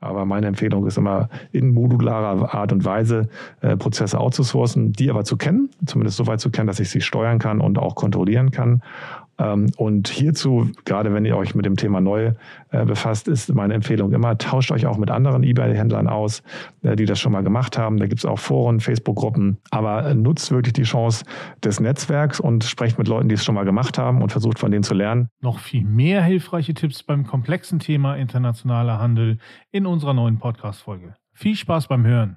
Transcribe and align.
Aber 0.00 0.24
meine 0.24 0.46
Empfehlung 0.46 0.86
ist 0.86 0.96
immer 0.96 1.28
in 1.50 1.72
modularer 1.72 2.54
Art 2.54 2.72
und 2.72 2.84
Weise 2.84 3.28
äh, 3.60 3.76
Prozesse 3.76 4.18
outzusourcen, 4.18 4.92
die 4.92 5.10
aber 5.10 5.24
zu 5.24 5.36
kennen, 5.36 5.70
zumindest 5.86 6.16
so 6.16 6.26
weit 6.26 6.40
zu 6.40 6.50
kennen, 6.50 6.68
dass 6.68 6.78
ich 6.78 6.90
sie 6.90 7.00
steuern 7.00 7.38
kann 7.38 7.60
und 7.60 7.78
auch 7.78 7.96
kontrollieren 7.96 8.50
kann. 8.50 8.82
Ähm, 9.38 9.70
und 9.76 10.08
hierzu, 10.08 10.70
gerade 10.84 11.12
wenn 11.14 11.24
ihr 11.24 11.36
euch 11.36 11.54
mit 11.54 11.64
dem 11.64 11.76
Thema 11.76 12.00
neu 12.00 12.32
äh, 12.70 12.84
befasst, 12.84 13.28
ist 13.28 13.54
meine 13.54 13.74
Empfehlung 13.74 14.12
immer, 14.12 14.36
tauscht 14.36 14.72
euch 14.72 14.86
auch 14.86 14.98
mit 14.98 15.10
anderen 15.10 15.42
eBay-Händlern 15.42 16.08
aus, 16.08 16.42
äh, 16.82 16.96
die 16.96 17.04
das 17.04 17.20
schon 17.20 17.32
mal 17.32 17.42
gemacht 17.42 17.78
haben. 17.78 17.98
Da 17.98 18.06
gibt 18.06 18.20
es 18.20 18.24
auch 18.24 18.38
Foren, 18.38 18.80
Facebook-Gruppen. 18.80 19.58
Aber 19.70 20.06
äh, 20.06 20.14
nutzt 20.14 20.50
wirklich 20.50 20.72
die 20.72 20.82
Chance 20.82 21.24
des 21.62 21.80
Netzwerks 21.80 22.40
und 22.40 22.64
sprecht 22.64 22.98
mit 22.98 23.08
Leuten, 23.08 23.28
die 23.28 23.34
es 23.34 23.44
schon 23.44 23.54
mal 23.54 23.64
gemacht 23.64 23.98
haben 23.98 24.22
und 24.22 24.32
versucht 24.32 24.58
von 24.58 24.70
denen 24.70 24.82
zu 24.82 24.94
lernen. 24.94 25.28
Noch 25.40 25.58
viel 25.58 25.84
mehr 25.84 26.22
hilfreiche 26.22 26.74
Tipps 26.74 27.02
beim 27.02 27.24
komplexen 27.24 27.78
Thema 27.78 28.16
internationaler 28.16 28.98
Handel 28.98 29.38
in 29.70 29.86
unserer 29.86 30.14
neuen 30.14 30.38
Podcast-Folge. 30.38 31.14
Viel 31.32 31.54
Spaß 31.54 31.86
beim 31.86 32.04
Hören. 32.04 32.36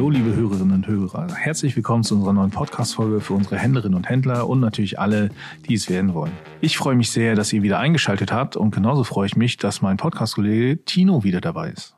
Hallo, 0.00 0.08
liebe 0.08 0.34
Hörerinnen 0.34 0.76
und 0.76 0.86
Hörer. 0.86 1.26
Herzlich 1.34 1.76
willkommen 1.76 2.04
zu 2.04 2.14
unserer 2.14 2.32
neuen 2.32 2.48
Podcast-Folge 2.48 3.20
für 3.20 3.34
unsere 3.34 3.58
Händlerinnen 3.58 3.94
und 3.94 4.08
Händler 4.08 4.48
und 4.48 4.58
natürlich 4.58 4.98
alle, 4.98 5.28
die 5.68 5.74
es 5.74 5.90
werden 5.90 6.14
wollen. 6.14 6.32
Ich 6.62 6.78
freue 6.78 6.94
mich 6.94 7.10
sehr, 7.10 7.34
dass 7.34 7.52
ihr 7.52 7.62
wieder 7.62 7.78
eingeschaltet 7.78 8.32
habt 8.32 8.56
und 8.56 8.74
genauso 8.74 9.04
freue 9.04 9.26
ich 9.26 9.36
mich, 9.36 9.58
dass 9.58 9.82
mein 9.82 9.98
Podcast-Kollege 9.98 10.86
Tino 10.86 11.22
wieder 11.22 11.42
dabei 11.42 11.68
ist. 11.72 11.96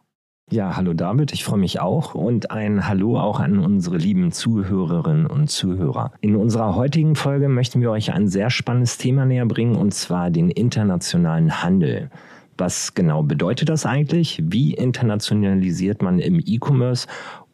Ja, 0.50 0.74
hallo 0.74 0.94
David, 0.94 1.32
ich 1.32 1.44
freue 1.44 1.60
mich 1.60 1.78
auch 1.78 2.16
und 2.16 2.50
ein 2.50 2.88
Hallo 2.88 3.20
auch 3.20 3.38
an 3.38 3.60
unsere 3.60 3.98
lieben 3.98 4.32
Zuhörerinnen 4.32 5.26
und 5.26 5.48
Zuhörer. 5.48 6.10
In 6.20 6.34
unserer 6.34 6.74
heutigen 6.74 7.14
Folge 7.14 7.48
möchten 7.48 7.82
wir 7.82 7.92
euch 7.92 8.12
ein 8.12 8.26
sehr 8.26 8.50
spannendes 8.50 8.98
Thema 8.98 9.26
näher 9.26 9.46
bringen 9.46 9.76
und 9.76 9.94
zwar 9.94 10.32
den 10.32 10.50
internationalen 10.50 11.62
Handel. 11.62 12.10
Was 12.58 12.94
genau 12.94 13.22
bedeutet 13.22 13.68
das 13.68 13.86
eigentlich? 13.86 14.40
Wie 14.42 14.74
internationalisiert 14.74 16.02
man 16.02 16.18
im 16.18 16.40
E-Commerce 16.44 17.08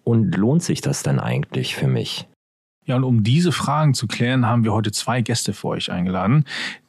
und 0.08 0.34
lohnt 0.34 0.62
sich 0.62 0.80
das 0.80 1.02
dann 1.02 1.20
eigentlich 1.20 1.76
für 1.76 1.86
mich? 1.86 2.26
Ja, 2.86 2.96
und 2.96 3.04
um 3.04 3.22
diese 3.24 3.52
Fragen 3.52 3.92
zu 3.92 4.06
klären, 4.06 4.46
haben 4.46 4.64
wir 4.64 4.72
heute 4.72 4.90
zwei 4.90 5.20
Gäste 5.20 5.52
für 5.52 5.68
euch 5.68 5.92
eingeladen. 5.92 6.46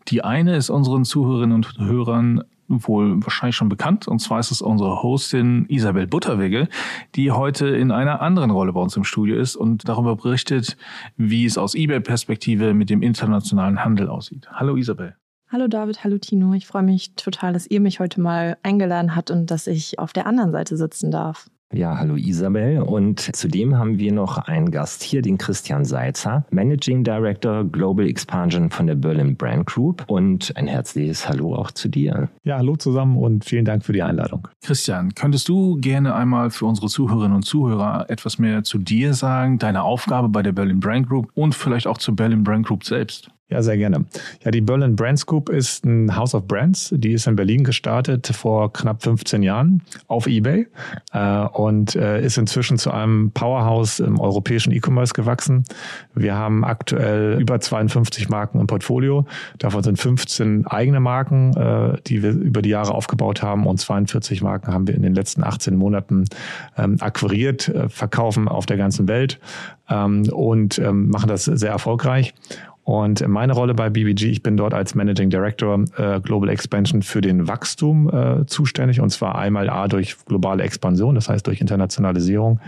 Die 0.07 0.23
eine 0.23 0.55
ist 0.55 0.69
unseren 0.69 1.03
Zuhörerinnen 1.03 1.53
und 1.53 1.77
Hörern 1.77 2.43
wohl 2.69 3.21
wahrscheinlich 3.21 3.57
schon 3.57 3.67
bekannt. 3.67 4.07
Und 4.07 4.19
zwar 4.19 4.39
ist 4.39 4.51
es 4.51 4.61
unsere 4.61 5.03
Hostin 5.03 5.65
Isabel 5.67 6.07
Butterwegel, 6.07 6.69
die 7.15 7.31
heute 7.31 7.67
in 7.67 7.91
einer 7.91 8.21
anderen 8.21 8.51
Rolle 8.51 8.71
bei 8.71 8.79
uns 8.79 8.95
im 8.95 9.03
Studio 9.03 9.37
ist 9.37 9.57
und 9.57 9.89
darüber 9.89 10.15
berichtet, 10.15 10.77
wie 11.17 11.43
es 11.43 11.57
aus 11.57 11.75
eBay-Perspektive 11.75 12.73
mit 12.73 12.89
dem 12.89 13.01
internationalen 13.01 13.83
Handel 13.83 14.07
aussieht. 14.07 14.47
Hallo 14.49 14.77
Isabel. 14.77 15.17
Hallo 15.51 15.67
David, 15.67 16.05
hallo 16.05 16.19
Tino. 16.19 16.53
Ich 16.53 16.67
freue 16.67 16.83
mich 16.83 17.15
total, 17.15 17.51
dass 17.51 17.67
ihr 17.67 17.81
mich 17.81 17.99
heute 17.99 18.21
mal 18.21 18.55
eingeladen 18.63 19.13
habt 19.17 19.29
und 19.29 19.51
dass 19.51 19.67
ich 19.67 19.99
auf 19.99 20.13
der 20.13 20.25
anderen 20.25 20.53
Seite 20.53 20.77
sitzen 20.77 21.11
darf. 21.11 21.49
Ja, 21.71 21.99
hallo 21.99 22.15
Isabel. 22.15 22.81
Und 22.81 23.19
zudem 23.35 23.77
haben 23.77 23.99
wir 23.99 24.11
noch 24.11 24.39
einen 24.39 24.71
Gast 24.71 25.03
hier, 25.03 25.21
den 25.21 25.37
Christian 25.37 25.85
Seitzer, 25.85 26.43
Managing 26.49 27.03
Director 27.03 27.63
Global 27.63 28.07
Expansion 28.07 28.71
von 28.71 28.87
der 28.87 28.95
Berlin 28.95 29.35
Brand 29.35 29.67
Group. 29.67 30.03
Und 30.07 30.51
ein 30.57 30.65
herzliches 30.65 31.29
Hallo 31.29 31.53
auch 31.53 31.69
zu 31.69 31.87
dir. 31.87 32.29
Ja, 32.43 32.57
hallo 32.57 32.75
zusammen 32.75 33.17
und 33.17 33.45
vielen 33.45 33.65
Dank 33.65 33.85
für 33.85 33.93
die 33.93 34.01
Einladung. 34.01 34.47
Christian, 34.63 35.13
könntest 35.13 35.47
du 35.47 35.77
gerne 35.77 36.15
einmal 36.15 36.49
für 36.49 36.65
unsere 36.65 36.87
Zuhörerinnen 36.87 37.35
und 37.35 37.43
Zuhörer 37.43 38.09
etwas 38.09 38.39
mehr 38.39 38.63
zu 38.63 38.79
dir 38.79 39.13
sagen, 39.13 39.59
deine 39.59 39.83
Aufgabe 39.83 40.27
bei 40.27 40.41
der 40.41 40.53
Berlin 40.53 40.79
Brand 40.79 41.07
Group 41.07 41.31
und 41.35 41.53
vielleicht 41.53 41.85
auch 41.85 41.99
zur 41.99 42.15
Berlin 42.15 42.43
Brand 42.43 42.65
Group 42.65 42.83
selbst? 42.83 43.29
Ja, 43.49 43.63
sehr 43.63 43.77
gerne. 43.77 44.05
Ja, 44.43 44.51
die 44.51 44.61
Berlin 44.61 44.95
Brands 44.95 45.25
Group 45.25 45.49
ist 45.49 45.83
ein 45.83 46.15
House 46.15 46.35
of 46.35 46.47
Brands. 46.47 46.93
Die 46.95 47.13
ist 47.13 47.25
in 47.25 47.35
Berlin 47.35 47.63
gestartet 47.63 48.27
vor 48.27 48.71
knapp 48.71 49.01
15 49.01 49.41
Jahren 49.41 49.81
auf 50.07 50.27
eBay 50.27 50.67
äh, 51.13 51.39
und 51.47 51.95
äh, 51.95 52.23
ist 52.23 52.37
inzwischen 52.37 52.77
zu 52.77 52.91
einem 52.91 53.31
Powerhouse 53.31 54.01
im 54.01 54.19
europäischen 54.19 54.71
E-Commerce 54.71 55.13
gewachsen. 55.13 55.63
Wir 56.13 56.35
haben 56.35 56.63
aktuell 56.63 57.41
über 57.41 57.59
52 57.59 58.29
Marken 58.29 58.59
im 58.59 58.67
Portfolio. 58.67 59.25
Davon 59.57 59.81
sind 59.81 59.97
15 59.97 60.67
eigene 60.67 60.99
Marken, 60.99 61.57
äh, 61.57 61.99
die 62.05 62.21
wir 62.21 62.31
über 62.33 62.61
die 62.61 62.69
Jahre 62.69 62.93
aufgebaut 62.93 63.41
haben 63.41 63.65
und 63.65 63.79
42 63.79 64.43
Marken 64.43 64.71
haben 64.71 64.87
wir 64.87 64.93
in 64.93 65.01
den 65.01 65.15
letzten 65.15 65.43
18 65.43 65.75
Monaten 65.75 66.25
ähm, 66.77 66.97
akquiriert, 66.99 67.67
äh, 67.67 67.89
verkaufen 67.89 68.47
auf 68.47 68.67
der 68.67 68.77
ganzen 68.77 69.07
Welt 69.07 69.39
ähm, 69.89 70.29
und 70.31 70.77
ähm, 70.79 71.09
machen 71.09 71.27
das 71.27 71.45
sehr 71.45 71.71
erfolgreich. 71.71 72.33
Und 72.89 73.27
meine 73.27 73.53
Rolle 73.53 73.75
bei 73.75 73.91
BBG, 73.91 74.31
ich 74.31 74.41
bin 74.41 74.57
dort 74.57 74.73
als 74.73 74.95
Managing 74.95 75.29
Director 75.29 75.85
äh, 75.95 76.19
Global 76.21 76.49
Expansion 76.49 77.03
für 77.03 77.21
den 77.21 77.47
Wachstum 77.47 78.09
äh, 78.09 78.47
zuständig. 78.47 78.99
Und 78.99 79.11
zwar 79.11 79.37
einmal 79.37 79.69
A 79.69 79.87
durch 79.87 80.17
globale 80.25 80.63
Expansion, 80.63 81.13
das 81.13 81.29
heißt 81.29 81.45
durch 81.45 81.61
Internationalisierung, 81.61 82.59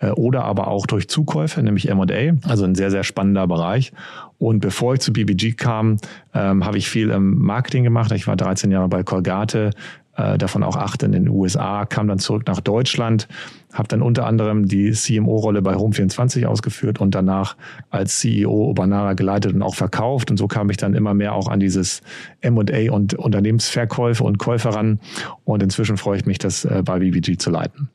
äh, 0.00 0.10
oder 0.10 0.44
aber 0.44 0.68
auch 0.68 0.86
durch 0.86 1.08
Zukäufe, 1.08 1.62
nämlich 1.62 1.88
M&A. 1.88 2.34
Also 2.46 2.64
ein 2.64 2.74
sehr, 2.74 2.90
sehr 2.90 3.04
spannender 3.04 3.46
Bereich. 3.46 3.94
Und 4.36 4.60
bevor 4.60 4.92
ich 4.92 5.00
zu 5.00 5.14
BBG 5.14 5.52
kam, 5.52 5.96
ähm, 6.34 6.66
habe 6.66 6.76
ich 6.76 6.90
viel 6.90 7.08
im 7.08 7.38
Marketing 7.38 7.82
gemacht. 7.82 8.12
Ich 8.12 8.26
war 8.26 8.36
13 8.36 8.70
Jahre 8.70 8.88
bei 8.88 9.02
Colgate, 9.02 9.70
äh, 10.20 10.38
davon 10.38 10.62
auch 10.62 10.76
acht 10.76 11.02
in 11.02 11.12
den 11.12 11.28
USA, 11.28 11.86
kam 11.86 12.08
dann 12.08 12.18
zurück 12.18 12.44
nach 12.46 12.60
Deutschland, 12.60 13.28
habe 13.72 13.88
dann 13.88 14.02
unter 14.02 14.26
anderem 14.26 14.66
die 14.66 14.92
CMO-Rolle 14.92 15.62
bei 15.62 15.74
Home24 15.74 16.46
ausgeführt 16.46 17.00
und 17.00 17.14
danach 17.14 17.56
als 17.90 18.18
CEO 18.18 18.70
Obanara 18.70 19.14
geleitet 19.14 19.54
und 19.54 19.62
auch 19.62 19.74
verkauft. 19.74 20.30
Und 20.30 20.36
so 20.36 20.48
kam 20.48 20.70
ich 20.70 20.76
dann 20.76 20.94
immer 20.94 21.14
mehr 21.14 21.34
auch 21.34 21.48
an 21.48 21.60
dieses 21.60 22.02
M&A 22.40 22.92
und 22.92 23.14
Unternehmensverkäufe 23.14 24.22
und 24.24 24.38
Käufe 24.38 24.74
ran. 24.74 25.00
Und 25.44 25.62
inzwischen 25.62 25.96
freue 25.96 26.18
ich 26.18 26.26
mich, 26.26 26.38
das 26.38 26.64
äh, 26.64 26.82
bei 26.84 26.98
BBG 26.98 27.38
zu 27.38 27.50
leiten. 27.50 27.90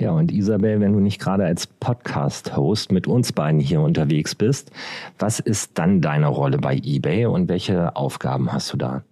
Ja, 0.00 0.12
und 0.12 0.32
Isabel, 0.32 0.80
wenn 0.80 0.94
du 0.94 1.00
nicht 1.00 1.20
gerade 1.20 1.44
als 1.44 1.66
Podcast-Host 1.66 2.90
mit 2.90 3.06
uns 3.06 3.32
beiden 3.32 3.60
hier 3.60 3.82
unterwegs 3.82 4.34
bist, 4.34 4.70
was 5.18 5.40
ist 5.40 5.78
dann 5.78 6.00
deine 6.00 6.28
Rolle 6.28 6.56
bei 6.56 6.80
eBay 6.82 7.26
und 7.26 7.50
welche 7.50 7.94
Aufgaben 7.96 8.50
hast 8.50 8.72
du 8.72 8.78
da? 8.78 9.02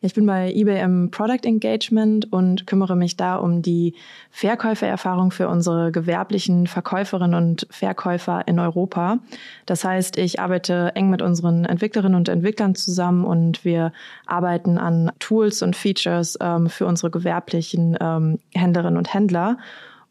Ich 0.00 0.14
bin 0.14 0.26
bei 0.26 0.52
eBay 0.52 0.80
im 0.80 1.10
Product 1.10 1.44
Engagement 1.44 2.32
und 2.32 2.68
kümmere 2.68 2.94
mich 2.94 3.16
da 3.16 3.34
um 3.34 3.62
die 3.62 3.96
Verkäufererfahrung 4.30 5.32
für 5.32 5.48
unsere 5.48 5.90
gewerblichen 5.90 6.68
Verkäuferinnen 6.68 7.34
und 7.34 7.66
Verkäufer 7.68 8.46
in 8.46 8.60
Europa. 8.60 9.18
Das 9.66 9.82
heißt, 9.82 10.16
ich 10.16 10.38
arbeite 10.38 10.92
eng 10.94 11.10
mit 11.10 11.20
unseren 11.20 11.64
Entwicklerinnen 11.64 12.14
und 12.14 12.28
Entwicklern 12.28 12.76
zusammen 12.76 13.24
und 13.24 13.64
wir 13.64 13.92
arbeiten 14.24 14.78
an 14.78 15.10
Tools 15.18 15.62
und 15.62 15.74
Features 15.74 16.38
ähm, 16.40 16.68
für 16.68 16.86
unsere 16.86 17.10
gewerblichen 17.10 17.96
ähm, 18.00 18.38
Händlerinnen 18.54 18.98
und 18.98 19.12
Händler. 19.12 19.58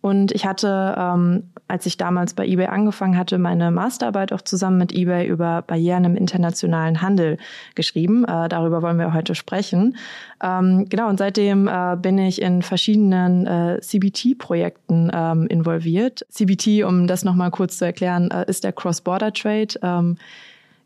Und 0.07 0.31
ich 0.31 0.45
hatte, 0.45 0.95
ähm, 0.97 1.49
als 1.67 1.85
ich 1.85 1.97
damals 1.97 2.33
bei 2.33 2.47
eBay 2.47 2.67
angefangen 2.67 3.17
hatte, 3.17 3.37
meine 3.37 3.71
Masterarbeit 3.71 4.31
auch 4.31 4.41
zusammen 4.41 4.77
mit 4.77 4.93
eBay 4.93 5.27
über 5.27 5.63
Barrieren 5.63 6.05
im 6.05 6.15
internationalen 6.15 7.01
Handel 7.01 7.37
geschrieben. 7.75 8.23
Äh, 8.23 8.47
darüber 8.47 8.81
wollen 8.81 8.99
wir 8.99 9.13
heute 9.13 9.35
sprechen. 9.35 9.97
Ähm, 10.41 10.85
genau, 10.87 11.09
und 11.09 11.17
seitdem 11.17 11.67
äh, 11.67 11.97
bin 11.97 12.17
ich 12.19 12.41
in 12.41 12.61
verschiedenen 12.61 13.45
äh, 13.47 13.81
CBT-Projekten 13.81 15.11
ähm, 15.13 15.45
involviert. 15.47 16.25
CBT, 16.29 16.85
um 16.85 17.07
das 17.07 17.25
nochmal 17.25 17.51
kurz 17.51 17.77
zu 17.77 17.83
erklären, 17.83 18.31
äh, 18.31 18.45
ist 18.47 18.63
der 18.63 18.71
Cross-Border 18.71 19.33
Trade. 19.33 19.77
Ähm, 19.81 20.17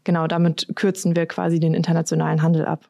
genau, 0.03 0.25
damit 0.25 0.67
kürzen 0.73 1.15
wir 1.15 1.27
quasi 1.27 1.59
den 1.59 1.75
internationalen 1.75 2.41
Handel 2.41 2.65
ab. 2.65 2.85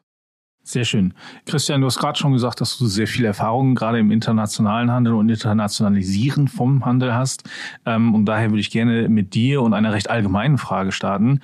Sehr 0.64 0.84
schön. 0.84 1.12
Christian, 1.44 1.80
du 1.80 1.88
hast 1.88 1.98
gerade 1.98 2.18
schon 2.18 2.32
gesagt, 2.32 2.60
dass 2.60 2.78
du 2.78 2.86
sehr 2.86 3.08
viel 3.08 3.24
Erfahrung 3.24 3.74
gerade 3.74 3.98
im 3.98 4.12
internationalen 4.12 4.92
Handel 4.92 5.14
und 5.14 5.28
Internationalisieren 5.28 6.46
vom 6.46 6.84
Handel 6.84 7.14
hast. 7.14 7.48
Ähm, 7.84 8.14
und 8.14 8.26
daher 8.26 8.50
würde 8.50 8.60
ich 8.60 8.70
gerne 8.70 9.08
mit 9.08 9.34
dir 9.34 9.60
und 9.62 9.74
einer 9.74 9.92
recht 9.92 10.08
allgemeinen 10.08 10.58
Frage 10.58 10.92
starten. 10.92 11.40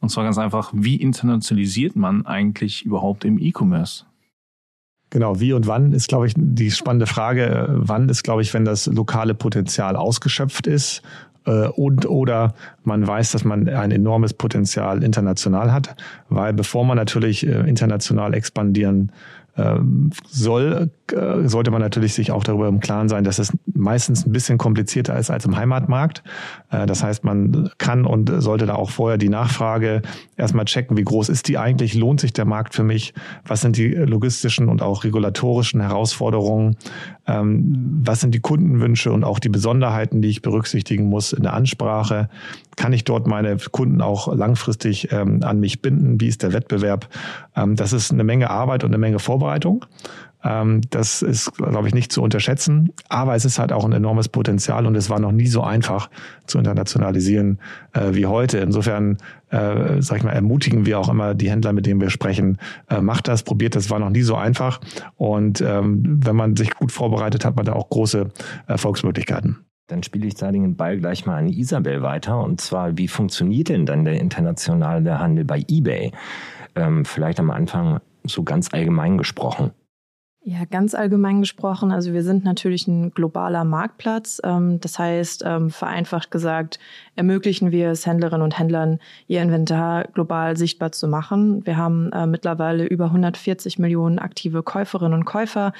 Und 0.00 0.08
zwar 0.08 0.24
ganz 0.24 0.38
einfach, 0.38 0.72
wie 0.74 0.96
internationalisiert 0.96 1.96
man 1.96 2.24
eigentlich 2.24 2.84
überhaupt 2.84 3.24
im 3.24 3.38
E-Commerce? 3.38 4.04
Genau, 5.10 5.38
wie 5.38 5.52
und 5.52 5.66
wann 5.66 5.92
ist, 5.92 6.08
glaube 6.08 6.26
ich, 6.26 6.32
die 6.34 6.70
spannende 6.70 7.06
Frage. 7.06 7.68
Wann 7.74 8.08
ist, 8.08 8.22
glaube 8.22 8.40
ich, 8.40 8.54
wenn 8.54 8.64
das 8.64 8.86
lokale 8.86 9.34
Potenzial 9.34 9.96
ausgeschöpft 9.96 10.66
ist 10.66 11.00
äh, 11.00 11.31
und 11.50 12.06
oder 12.08 12.54
man 12.84 13.06
weiß, 13.06 13.32
dass 13.32 13.44
man 13.44 13.68
ein 13.68 13.90
enormes 13.90 14.34
Potenzial 14.34 15.02
international 15.02 15.72
hat, 15.72 15.96
weil 16.28 16.52
bevor 16.52 16.84
man 16.84 16.96
natürlich 16.96 17.46
äh, 17.46 17.68
international 17.68 18.34
expandieren 18.34 19.12
ähm, 19.56 20.10
soll, 20.26 20.90
äh, 21.12 21.46
sollte 21.48 21.70
man 21.70 21.80
natürlich 21.80 22.14
sich 22.14 22.30
auch 22.30 22.44
darüber 22.44 22.68
im 22.68 22.80
Klaren 22.80 23.08
sein, 23.08 23.24
dass 23.24 23.38
es 23.38 23.52
meistens 23.74 24.26
ein 24.26 24.32
bisschen 24.32 24.58
komplizierter 24.58 25.18
ist 25.18 25.30
als 25.30 25.44
im 25.44 25.56
Heimatmarkt. 25.56 26.22
Äh, 26.70 26.86
das 26.86 27.02
heißt, 27.02 27.24
man 27.24 27.70
kann 27.78 28.04
und 28.04 28.30
sollte 28.42 28.66
da 28.66 28.74
auch 28.74 28.90
vorher 28.90 29.18
die 29.18 29.28
Nachfrage 29.28 30.02
erstmal 30.36 30.64
checken, 30.64 30.96
wie 30.96 31.04
groß 31.04 31.28
ist 31.28 31.48
die 31.48 31.58
eigentlich, 31.58 31.94
lohnt 31.94 32.20
sich 32.20 32.32
der 32.32 32.44
Markt 32.44 32.74
für 32.74 32.84
mich, 32.84 33.14
was 33.46 33.60
sind 33.60 33.76
die 33.76 33.88
logistischen 33.88 34.68
und 34.68 34.82
auch 34.82 35.04
regulatorischen 35.04 35.80
Herausforderungen, 35.80 36.76
ähm, 37.26 38.02
was 38.04 38.20
sind 38.20 38.34
die 38.34 38.40
Kundenwünsche 38.40 39.12
und 39.12 39.24
auch 39.24 39.38
die 39.38 39.48
Besonderheiten, 39.48 40.22
die 40.22 40.28
ich 40.28 40.42
berücksichtigen 40.42 41.04
muss 41.04 41.32
in 41.32 41.42
der 41.42 41.54
Ansprache. 41.54 42.28
Kann 42.76 42.92
ich 42.92 43.04
dort 43.04 43.26
meine 43.26 43.56
Kunden 43.70 44.00
auch 44.00 44.34
langfristig 44.34 45.12
ähm, 45.12 45.40
an 45.42 45.60
mich 45.60 45.82
binden? 45.82 46.20
Wie 46.20 46.28
ist 46.28 46.42
der 46.42 46.52
Wettbewerb? 46.52 47.08
Ähm, 47.54 47.76
das 47.76 47.92
ist 47.92 48.10
eine 48.10 48.24
Menge 48.24 48.50
Arbeit 48.50 48.84
und 48.84 48.90
eine 48.90 48.98
Menge 48.98 49.18
Vorbereitung. 49.18 49.84
Ähm, 50.44 50.80
das 50.90 51.22
ist, 51.22 51.54
glaube 51.54 51.88
ich, 51.88 51.94
nicht 51.94 52.12
zu 52.12 52.22
unterschätzen. 52.22 52.92
Aber 53.08 53.34
es 53.34 53.44
ist 53.44 53.58
halt 53.58 53.72
auch 53.72 53.84
ein 53.84 53.92
enormes 53.92 54.28
Potenzial 54.28 54.86
und 54.86 54.94
es 54.96 55.10
war 55.10 55.20
noch 55.20 55.32
nie 55.32 55.46
so 55.46 55.62
einfach 55.62 56.10
zu 56.46 56.58
internationalisieren 56.58 57.58
äh, 57.92 58.14
wie 58.14 58.26
heute. 58.26 58.58
Insofern, 58.58 59.18
äh, 59.50 60.00
sag 60.00 60.18
ich 60.18 60.24
mal, 60.24 60.32
ermutigen 60.32 60.86
wir 60.86 60.98
auch 60.98 61.08
immer 61.08 61.34
die 61.34 61.50
Händler, 61.50 61.72
mit 61.72 61.86
denen 61.86 62.00
wir 62.00 62.10
sprechen, 62.10 62.58
äh, 62.90 63.00
macht 63.00 63.28
das, 63.28 63.42
probiert 63.42 63.76
das, 63.76 63.90
war 63.90 63.98
noch 63.98 64.10
nie 64.10 64.22
so 64.22 64.34
einfach. 64.34 64.80
Und 65.16 65.60
ähm, 65.60 66.20
wenn 66.24 66.36
man 66.36 66.56
sich 66.56 66.74
gut 66.74 66.92
vorbereitet, 66.92 67.44
hat 67.44 67.56
man 67.56 67.64
da 67.64 67.72
auch 67.74 67.88
große 67.88 68.30
Erfolgsmöglichkeiten. 68.66 69.58
Dann 69.88 70.02
spiele 70.02 70.26
ich 70.26 70.36
da 70.36 70.50
den 70.50 70.76
Ball 70.76 70.98
gleich 70.98 71.26
mal 71.26 71.36
an 71.36 71.48
Isabel 71.48 72.02
weiter. 72.02 72.42
Und 72.42 72.60
zwar, 72.60 72.96
wie 72.96 73.08
funktioniert 73.08 73.68
denn 73.68 73.84
dann 73.84 74.04
der 74.04 74.18
internationale 74.20 75.18
Handel 75.18 75.44
bei 75.44 75.64
eBay? 75.68 76.12
Ähm, 76.74 77.04
vielleicht 77.04 77.38
am 77.40 77.50
Anfang 77.50 78.00
so 78.24 78.42
ganz 78.42 78.72
allgemein 78.72 79.18
gesprochen. 79.18 79.72
Ja, 80.44 80.64
ganz 80.64 80.96
allgemein 80.96 81.38
gesprochen, 81.38 81.92
also 81.92 82.12
wir 82.12 82.24
sind 82.24 82.42
natürlich 82.42 82.88
ein 82.88 83.12
globaler 83.12 83.62
Marktplatz. 83.62 84.40
Ähm, 84.42 84.80
das 84.80 84.98
heißt, 84.98 85.44
ähm, 85.46 85.70
vereinfacht 85.70 86.32
gesagt, 86.32 86.80
ermöglichen 87.14 87.70
wir 87.70 87.90
es 87.92 88.06
Händlerinnen 88.06 88.42
und 88.42 88.58
Händlern, 88.58 88.98
ihr 89.28 89.40
Inventar 89.40 90.08
global 90.08 90.56
sichtbar 90.56 90.90
zu 90.90 91.06
machen. 91.06 91.64
Wir 91.64 91.76
haben 91.76 92.10
äh, 92.10 92.26
mittlerweile 92.26 92.84
über 92.84 93.04
140 93.04 93.78
Millionen 93.78 94.18
aktive 94.18 94.64
Käuferinnen 94.64 95.16
und 95.16 95.26
Käufer 95.26 95.72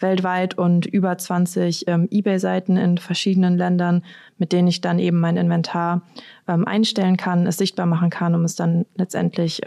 weltweit 0.00 0.58
und 0.58 0.84
über 0.86 1.16
20 1.16 1.86
ähm, 1.86 2.08
eBay-Seiten 2.10 2.76
in 2.76 2.98
verschiedenen 2.98 3.56
Ländern, 3.56 4.02
mit 4.36 4.50
denen 4.50 4.66
ich 4.66 4.80
dann 4.80 4.98
eben 4.98 5.20
mein 5.20 5.36
Inventar 5.36 6.02
einstellen 6.46 7.18
kann, 7.18 7.46
es 7.46 7.58
sichtbar 7.58 7.84
machen 7.84 8.08
kann, 8.08 8.34
um 8.34 8.42
es 8.42 8.56
dann 8.56 8.86
letztendlich 8.96 9.60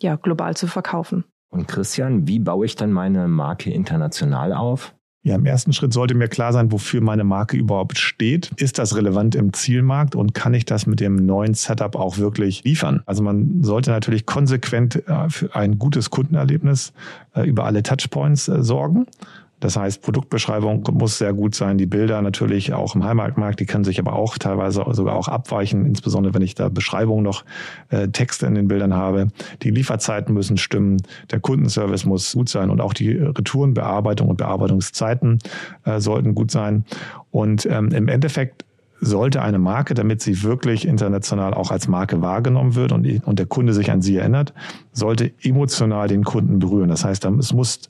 ja, 0.00 0.14
global 0.14 0.56
zu 0.56 0.68
verkaufen. 0.68 1.24
Und 1.50 1.66
Christian, 1.66 2.28
wie 2.28 2.38
baue 2.38 2.64
ich 2.64 2.76
dann 2.76 2.92
meine 2.92 3.28
Marke 3.28 3.70
international 3.70 4.52
auf? 4.52 4.94
Ja, 5.22 5.34
im 5.34 5.44
ersten 5.44 5.74
Schritt 5.74 5.92
sollte 5.92 6.14
mir 6.14 6.28
klar 6.28 6.54
sein, 6.54 6.72
wofür 6.72 7.02
meine 7.02 7.24
Marke 7.24 7.54
überhaupt 7.54 7.98
steht. 7.98 8.52
Ist 8.56 8.78
das 8.78 8.96
relevant 8.96 9.34
im 9.34 9.52
Zielmarkt 9.52 10.14
und 10.14 10.32
kann 10.32 10.54
ich 10.54 10.64
das 10.64 10.86
mit 10.86 10.98
dem 10.98 11.16
neuen 11.16 11.52
Setup 11.52 11.94
auch 11.94 12.16
wirklich 12.16 12.64
liefern? 12.64 13.02
Also 13.04 13.22
man 13.22 13.62
sollte 13.62 13.90
natürlich 13.90 14.24
konsequent 14.24 15.06
äh, 15.06 15.28
für 15.28 15.54
ein 15.54 15.78
gutes 15.78 16.08
Kundenerlebnis 16.08 16.94
äh, 17.34 17.46
über 17.46 17.66
alle 17.66 17.82
Touchpoints 17.82 18.48
äh, 18.48 18.62
sorgen. 18.62 19.06
Das 19.60 19.76
heißt, 19.76 20.02
Produktbeschreibung 20.02 20.88
muss 20.92 21.18
sehr 21.18 21.32
gut 21.32 21.54
sein. 21.54 21.78
Die 21.78 21.86
Bilder 21.86 22.22
natürlich 22.22 22.72
auch 22.72 22.94
im 22.94 23.04
Heimatmarkt, 23.04 23.60
die 23.60 23.66
können 23.66 23.84
sich 23.84 23.98
aber 23.98 24.14
auch 24.14 24.38
teilweise 24.38 24.84
sogar 24.90 25.14
auch 25.14 25.28
abweichen, 25.28 25.86
insbesondere 25.86 26.34
wenn 26.34 26.42
ich 26.42 26.54
da 26.54 26.68
Beschreibungen 26.68 27.22
noch 27.22 27.44
äh, 27.90 28.08
Texte 28.08 28.46
in 28.46 28.54
den 28.54 28.68
Bildern 28.68 28.94
habe. 28.94 29.28
Die 29.62 29.70
Lieferzeiten 29.70 30.34
müssen 30.34 30.56
stimmen, 30.56 31.02
der 31.30 31.40
Kundenservice 31.40 32.06
muss 32.06 32.32
gut 32.32 32.48
sein 32.48 32.70
und 32.70 32.80
auch 32.80 32.94
die 32.94 33.12
Retourenbearbeitung 33.12 34.28
und 34.28 34.36
Bearbeitungszeiten 34.38 35.38
äh, 35.84 36.00
sollten 36.00 36.34
gut 36.34 36.50
sein. 36.50 36.84
Und 37.30 37.66
ähm, 37.66 37.90
im 37.90 38.08
Endeffekt 38.08 38.64
sollte 39.00 39.42
eine 39.42 39.58
Marke, 39.58 39.94
damit 39.94 40.20
sie 40.20 40.42
wirklich 40.42 40.86
international 40.86 41.54
auch 41.54 41.70
als 41.70 41.88
Marke 41.88 42.20
wahrgenommen 42.20 42.74
wird 42.74 42.92
und, 42.92 43.06
und 43.24 43.38
der 43.38 43.46
Kunde 43.46 43.72
sich 43.72 43.90
an 43.90 44.02
sie 44.02 44.16
erinnert, 44.16 44.52
sollte 44.92 45.32
emotional 45.42 46.06
den 46.08 46.22
Kunden 46.24 46.58
berühren. 46.58 46.90
Das 46.90 47.04
heißt, 47.04 47.24
es 47.24 47.52
muss 47.52 47.80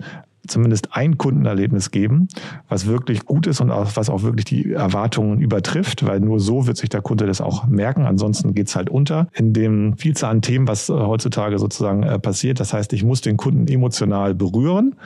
zumindest 0.46 0.88
ein 0.92 1.18
Kundenerlebnis 1.18 1.90
geben, 1.90 2.28
was 2.68 2.86
wirklich 2.86 3.24
gut 3.24 3.46
ist 3.46 3.60
und 3.60 3.70
auch, 3.70 3.90
was 3.94 4.08
auch 4.08 4.22
wirklich 4.22 4.44
die 4.44 4.72
Erwartungen 4.72 5.40
übertrifft, 5.40 6.06
weil 6.06 6.20
nur 6.20 6.40
so 6.40 6.66
wird 6.66 6.76
sich 6.76 6.88
der 6.88 7.02
Kunde 7.02 7.26
das 7.26 7.40
auch 7.40 7.66
merken. 7.66 8.06
Ansonsten 8.06 8.54
geht's 8.54 8.76
halt 8.76 8.90
unter 8.90 9.28
in 9.32 9.52
dem 9.52 9.96
Vielzahl 9.96 10.30
an 10.30 10.42
Themen, 10.42 10.68
was 10.68 10.88
äh, 10.88 10.92
heutzutage 10.92 11.58
sozusagen 11.58 12.02
äh, 12.02 12.18
passiert. 12.18 12.60
Das 12.60 12.72
heißt, 12.72 12.92
ich 12.92 13.04
muss 13.04 13.20
den 13.20 13.36
Kunden 13.36 13.68
emotional 13.68 14.34
berühren 14.34 14.96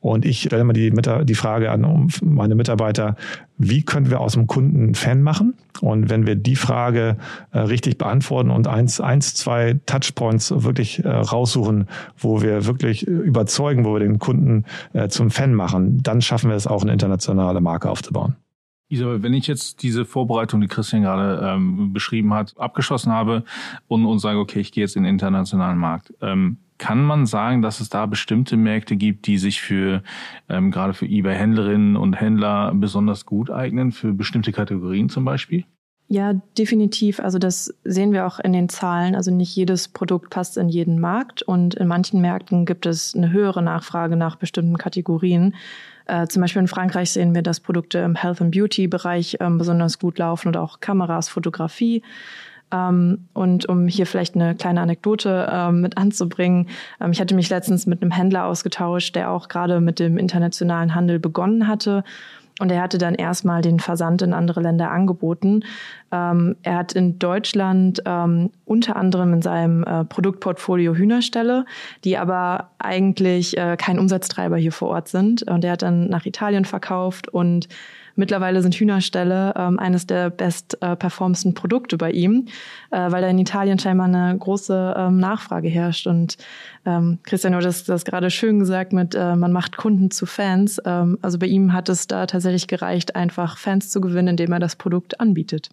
und 0.00 0.24
ich 0.24 0.42
stelle 0.42 0.64
mal 0.64 0.72
die, 0.72 0.92
die 0.92 1.34
Frage 1.34 1.70
an 1.70 2.08
meine 2.22 2.54
Mitarbeiter, 2.54 3.16
wie 3.56 3.82
können 3.82 4.10
wir 4.10 4.20
aus 4.20 4.34
dem 4.34 4.46
Kunden 4.46 4.76
einen 4.76 4.94
Fan 4.94 5.22
machen? 5.22 5.54
Und 5.80 6.08
wenn 6.08 6.26
wir 6.26 6.36
die 6.36 6.56
Frage 6.56 7.16
äh, 7.50 7.58
richtig 7.58 7.98
beantworten 7.98 8.50
und 8.50 8.68
eins, 8.68 9.00
eins, 9.00 9.34
zwei 9.34 9.80
Touchpoints 9.86 10.62
wirklich 10.62 11.04
äh, 11.04 11.08
raussuchen, 11.08 11.88
wo 12.16 12.42
wir 12.42 12.66
wirklich 12.66 13.06
überzeugen, 13.06 13.84
wo 13.84 13.94
wir 13.94 14.00
den 14.00 14.18
Kunden 14.18 14.64
äh, 14.92 15.08
zum 15.08 15.30
Fan 15.30 15.54
machen, 15.54 16.02
dann 16.02 16.22
schaffen 16.22 16.50
wir 16.50 16.56
es 16.56 16.66
auch, 16.66 16.82
eine 16.82 16.92
internationale 16.92 17.60
Marke 17.60 17.90
aufzubauen. 17.90 18.36
Isabel, 18.90 19.22
wenn 19.22 19.34
ich 19.34 19.46
jetzt 19.46 19.82
diese 19.82 20.04
Vorbereitung, 20.04 20.60
die 20.60 20.68
Christian 20.68 21.02
gerade 21.02 21.40
ähm, 21.44 21.92
beschrieben 21.92 22.32
hat, 22.32 22.54
abgeschlossen 22.56 23.12
habe 23.12 23.44
und, 23.86 24.06
und 24.06 24.18
sage, 24.20 24.38
okay, 24.38 24.60
ich 24.60 24.72
gehe 24.72 24.84
jetzt 24.84 24.96
in 24.96 25.02
den 25.02 25.12
internationalen 25.12 25.78
Markt, 25.78 26.14
ähm, 26.22 26.58
kann 26.78 27.02
man 27.02 27.26
sagen, 27.26 27.60
dass 27.62 27.80
es 27.80 27.88
da 27.88 28.06
bestimmte 28.06 28.56
Märkte 28.56 28.96
gibt, 28.96 29.26
die 29.26 29.38
sich 29.38 29.60
für 29.60 30.02
ähm, 30.48 30.70
gerade 30.70 30.94
für 30.94 31.06
eBay-Händlerinnen 31.06 31.96
und 31.96 32.14
Händler 32.14 32.72
besonders 32.74 33.26
gut 33.26 33.50
eignen, 33.50 33.92
für 33.92 34.12
bestimmte 34.12 34.52
Kategorien 34.52 35.08
zum 35.08 35.24
Beispiel? 35.24 35.64
Ja, 36.10 36.32
definitiv. 36.56 37.20
Also 37.20 37.38
das 37.38 37.74
sehen 37.84 38.12
wir 38.12 38.26
auch 38.26 38.38
in 38.38 38.54
den 38.54 38.70
Zahlen. 38.70 39.14
Also 39.14 39.30
nicht 39.30 39.54
jedes 39.54 39.88
Produkt 39.88 40.30
passt 40.30 40.56
in 40.56 40.70
jeden 40.70 40.98
Markt 41.00 41.42
und 41.42 41.74
in 41.74 41.86
manchen 41.86 42.22
Märkten 42.22 42.64
gibt 42.64 42.86
es 42.86 43.14
eine 43.14 43.30
höhere 43.30 43.62
Nachfrage 43.62 44.16
nach 44.16 44.36
bestimmten 44.36 44.78
Kategorien. 44.78 45.54
Äh, 46.06 46.26
zum 46.26 46.40
Beispiel 46.40 46.62
in 46.62 46.68
Frankreich 46.68 47.10
sehen 47.10 47.34
wir, 47.34 47.42
dass 47.42 47.60
Produkte 47.60 47.98
im 47.98 48.14
Health 48.14 48.40
and 48.40 48.52
Beauty 48.52 48.88
Bereich 48.88 49.36
ähm, 49.40 49.58
besonders 49.58 49.98
gut 49.98 50.18
laufen 50.18 50.48
und 50.48 50.56
auch 50.56 50.80
Kameras, 50.80 51.28
Fotografie. 51.28 52.02
Ähm, 52.72 53.28
und 53.32 53.68
um 53.68 53.88
hier 53.88 54.06
vielleicht 54.06 54.34
eine 54.34 54.54
kleine 54.54 54.80
Anekdote 54.80 55.48
ähm, 55.50 55.80
mit 55.80 55.96
anzubringen, 55.96 56.68
ähm, 57.00 57.12
ich 57.12 57.20
hatte 57.20 57.34
mich 57.34 57.50
letztens 57.50 57.86
mit 57.86 58.02
einem 58.02 58.10
Händler 58.10 58.44
ausgetauscht, 58.46 59.14
der 59.14 59.30
auch 59.30 59.48
gerade 59.48 59.80
mit 59.80 59.98
dem 59.98 60.18
internationalen 60.18 60.94
Handel 60.94 61.18
begonnen 61.18 61.66
hatte. 61.66 62.04
Und 62.60 62.72
er 62.72 62.82
hatte 62.82 62.98
dann 62.98 63.14
erstmal 63.14 63.62
den 63.62 63.78
Versand 63.78 64.20
in 64.22 64.32
andere 64.32 64.60
Länder 64.60 64.90
angeboten. 64.90 65.64
Ähm, 66.10 66.56
er 66.62 66.76
hat 66.76 66.92
in 66.92 67.18
Deutschland 67.18 68.02
ähm, 68.04 68.50
unter 68.64 68.96
anderem 68.96 69.32
in 69.34 69.42
seinem 69.42 69.84
äh, 69.84 70.04
Produktportfolio 70.04 70.94
Hühnerställe, 70.94 71.66
die 72.04 72.18
aber 72.18 72.70
eigentlich 72.78 73.56
äh, 73.56 73.76
kein 73.76 73.98
Umsatztreiber 73.98 74.56
hier 74.56 74.72
vor 74.72 74.88
Ort 74.88 75.08
sind. 75.08 75.44
Und 75.44 75.64
er 75.64 75.72
hat 75.72 75.82
dann 75.82 76.08
nach 76.08 76.26
Italien 76.26 76.64
verkauft 76.64 77.28
und 77.28 77.68
Mittlerweile 78.18 78.62
sind 78.62 78.74
Hühnerställe 78.74 79.54
ähm, 79.56 79.78
eines 79.78 80.04
der 80.08 80.28
best 80.30 80.76
äh, 80.82 80.96
performsten 80.96 81.54
Produkte 81.54 81.96
bei 81.96 82.10
ihm, 82.10 82.46
äh, 82.90 83.12
weil 83.12 83.22
da 83.22 83.28
in 83.28 83.38
Italien 83.38 83.78
scheinbar 83.78 84.08
eine 84.08 84.36
große 84.36 84.94
ähm, 84.98 85.18
Nachfrage 85.18 85.68
herrscht. 85.68 86.08
Und 86.08 86.36
ähm, 86.84 87.20
Christian 87.22 87.54
hat 87.54 87.64
das, 87.64 87.84
das 87.84 88.04
gerade 88.04 88.30
schön 88.30 88.58
gesagt 88.58 88.92
mit, 88.92 89.14
äh, 89.14 89.36
man 89.36 89.52
macht 89.52 89.76
Kunden 89.76 90.10
zu 90.10 90.26
Fans. 90.26 90.82
Ähm, 90.84 91.18
also 91.22 91.38
bei 91.38 91.46
ihm 91.46 91.72
hat 91.72 91.88
es 91.88 92.08
da 92.08 92.26
tatsächlich 92.26 92.66
gereicht, 92.66 93.14
einfach 93.14 93.56
Fans 93.56 93.88
zu 93.88 94.00
gewinnen, 94.00 94.28
indem 94.28 94.50
er 94.50 94.58
das 94.58 94.74
Produkt 94.74 95.20
anbietet. 95.20 95.70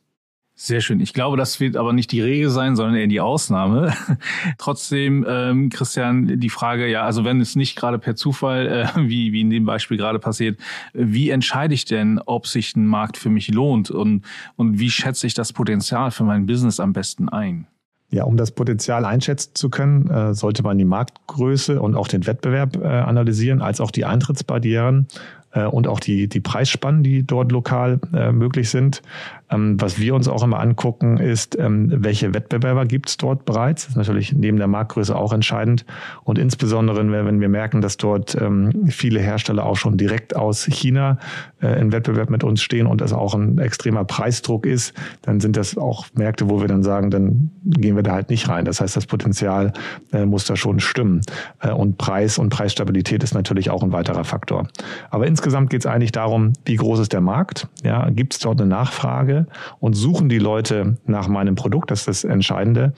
Sehr 0.58 0.80
schön. 0.80 1.02
Ich 1.02 1.14
glaube, 1.14 1.36
das 1.36 1.60
wird 1.60 1.76
aber 1.76 1.92
nicht 1.92 2.14
die 2.14 2.22
Regel 2.22 2.50
sein, 2.50 2.78
sondern 2.78 2.96
eher 2.96 3.08
die 3.08 3.20
Ausnahme. 3.20 3.94
Trotzdem, 4.58 5.26
ähm, 5.28 5.68
Christian, 5.68 6.40
die 6.40 6.50
Frage, 6.50 6.88
ja, 6.88 7.04
also 7.04 7.26
wenn 7.26 7.42
es 7.42 7.58
nicht 7.58 7.76
gerade 7.76 8.00
per 8.00 8.16
Zufall, 8.16 8.68
äh, 8.68 8.88
wie, 8.96 9.34
wie 9.34 9.42
in 9.42 9.50
dem 9.50 9.66
Beispiel 9.66 9.98
gerade 9.98 10.18
passiert, 10.18 10.58
wie 10.94 11.30
entscheide 11.30 11.74
ich 11.74 11.84
denn, 11.84 12.22
ob 12.26 12.48
sich 12.48 12.74
ein 12.78 12.88
Markt 12.88 13.18
für 13.18 13.30
mich 13.30 13.50
lohnt 13.50 13.92
und, 13.92 14.24
und 14.56 14.80
wie 14.80 14.90
schätze 14.90 15.28
ich 15.28 15.34
das 15.34 15.52
Potenzial 15.52 16.12
für 16.12 16.24
mein 16.24 16.46
Business 16.46 16.80
am 16.80 16.94
besten 16.94 17.28
ein? 17.28 17.68
Ja, 18.12 18.24
um 18.24 18.38
das 18.38 18.52
Potenzial 18.52 19.04
einschätzen 19.04 19.52
zu 19.56 19.70
können, 19.70 20.10
äh, 20.10 20.34
sollte 20.34 20.64
man 20.64 20.78
die 20.78 20.86
Marktgröße 20.86 21.82
und 21.82 21.96
auch 21.96 22.08
den 22.08 22.26
Wettbewerb 22.26 22.78
äh, 22.78 22.88
analysieren, 22.88 23.62
als 23.62 23.82
auch 23.82 23.92
die 23.92 24.06
Eintrittsbarrieren 24.06 25.08
äh, 25.52 25.66
und 25.66 25.88
auch 25.88 26.00
die, 26.00 26.30
die 26.30 26.40
Preisspannen, 26.40 27.02
die 27.02 27.26
dort 27.26 27.52
lokal 27.52 28.00
äh, 28.14 28.32
möglich 28.32 28.70
sind. 28.70 29.02
Ähm, 29.50 29.80
was 29.80 30.00
wir 30.00 30.16
uns 30.16 30.28
auch 30.28 30.44
immer 30.44 30.60
angucken, 30.60 31.18
ist, 31.18 31.58
ähm, 31.58 31.92
welche 31.92 32.34
Wettbewerber 32.34 32.86
gibt 32.86 33.10
es 33.10 33.18
dort 33.18 33.46
bereits. 33.46 33.84
Das 33.84 33.92
ist 33.92 33.98
natürlich 33.98 34.34
neben 34.34 34.58
der 34.58 34.68
Marktgröße 34.68 35.16
auch 35.16 35.34
entscheidend. 35.34 35.86
Und 36.24 36.40
insbesondere, 36.40 37.08
wenn 37.12 37.40
wir 37.40 37.50
merken, 37.50 37.82
dass 37.82 37.98
dort 37.98 38.36
ähm, 38.40 38.88
viele 38.88 39.20
Hersteller 39.20 39.66
auch 39.66 39.76
schon 39.76 39.98
direkt 39.98 40.36
aus 40.36 40.66
China 40.66 41.20
äh, 41.62 41.80
in 41.80 41.92
Wettbewerb 41.92 42.30
mit 42.30 42.44
uns 42.44 42.62
stehen 42.62 42.88
und 42.88 43.02
es 43.02 43.14
auch 43.14 43.36
ein 43.36 43.60
extremer 43.60 44.04
Preisdruck 44.04 44.66
ist, 44.66 44.94
dann 45.22 45.40
sind 45.40 45.58
das 45.58 45.78
auch 45.78 46.08
Märkte, 46.16 46.50
wo 46.50 46.62
wir 46.62 46.68
dann 46.68 46.82
sagen, 46.82 47.12
dann 47.12 47.52
gehen 47.66 47.96
wir 47.96 48.04
da 48.04 48.14
halt 48.14 48.30
nicht 48.32 48.50
rein. 48.50 48.66
Das 48.66 48.82
heißt, 48.82 48.96
das 48.96 49.06
Potenzial 49.06 49.74
äh, 50.12 50.26
muss 50.26 50.46
da 50.46 50.56
schon 50.56 50.80
stimmen. 50.80 51.22
Äh, 51.60 51.72
und 51.72 51.98
Preis 51.98 52.40
und 52.40 52.50
Preisstabilität 52.50 53.24
ist 53.24 53.36
natürlich 53.36 53.70
auch 53.70 53.84
ein 53.84 53.92
weiterer 53.92 54.24
Faktor. 54.24 54.68
Aber 55.12 55.28
insgesamt 55.28 55.70
geht 55.70 55.82
es 55.82 55.86
eigentlich 55.86 56.12
darum, 56.12 56.54
wie 56.66 56.76
groß 56.78 57.00
ist 57.00 57.14
der 57.14 57.22
Markt? 57.22 57.68
Ja, 57.84 58.10
gibt 58.10 58.34
es 58.34 58.40
dort 58.40 58.60
eine 58.60 58.70
Nachfrage 58.70 59.35
und 59.80 59.94
suchen 59.94 60.30
die 60.30 60.40
Leute 60.40 60.98
nach 61.06 61.28
meinem 61.28 61.56
Produkt? 61.56 61.92
Das 61.92 62.02
ist 62.02 62.08
das 62.08 62.24
Entscheidende. 62.24 62.94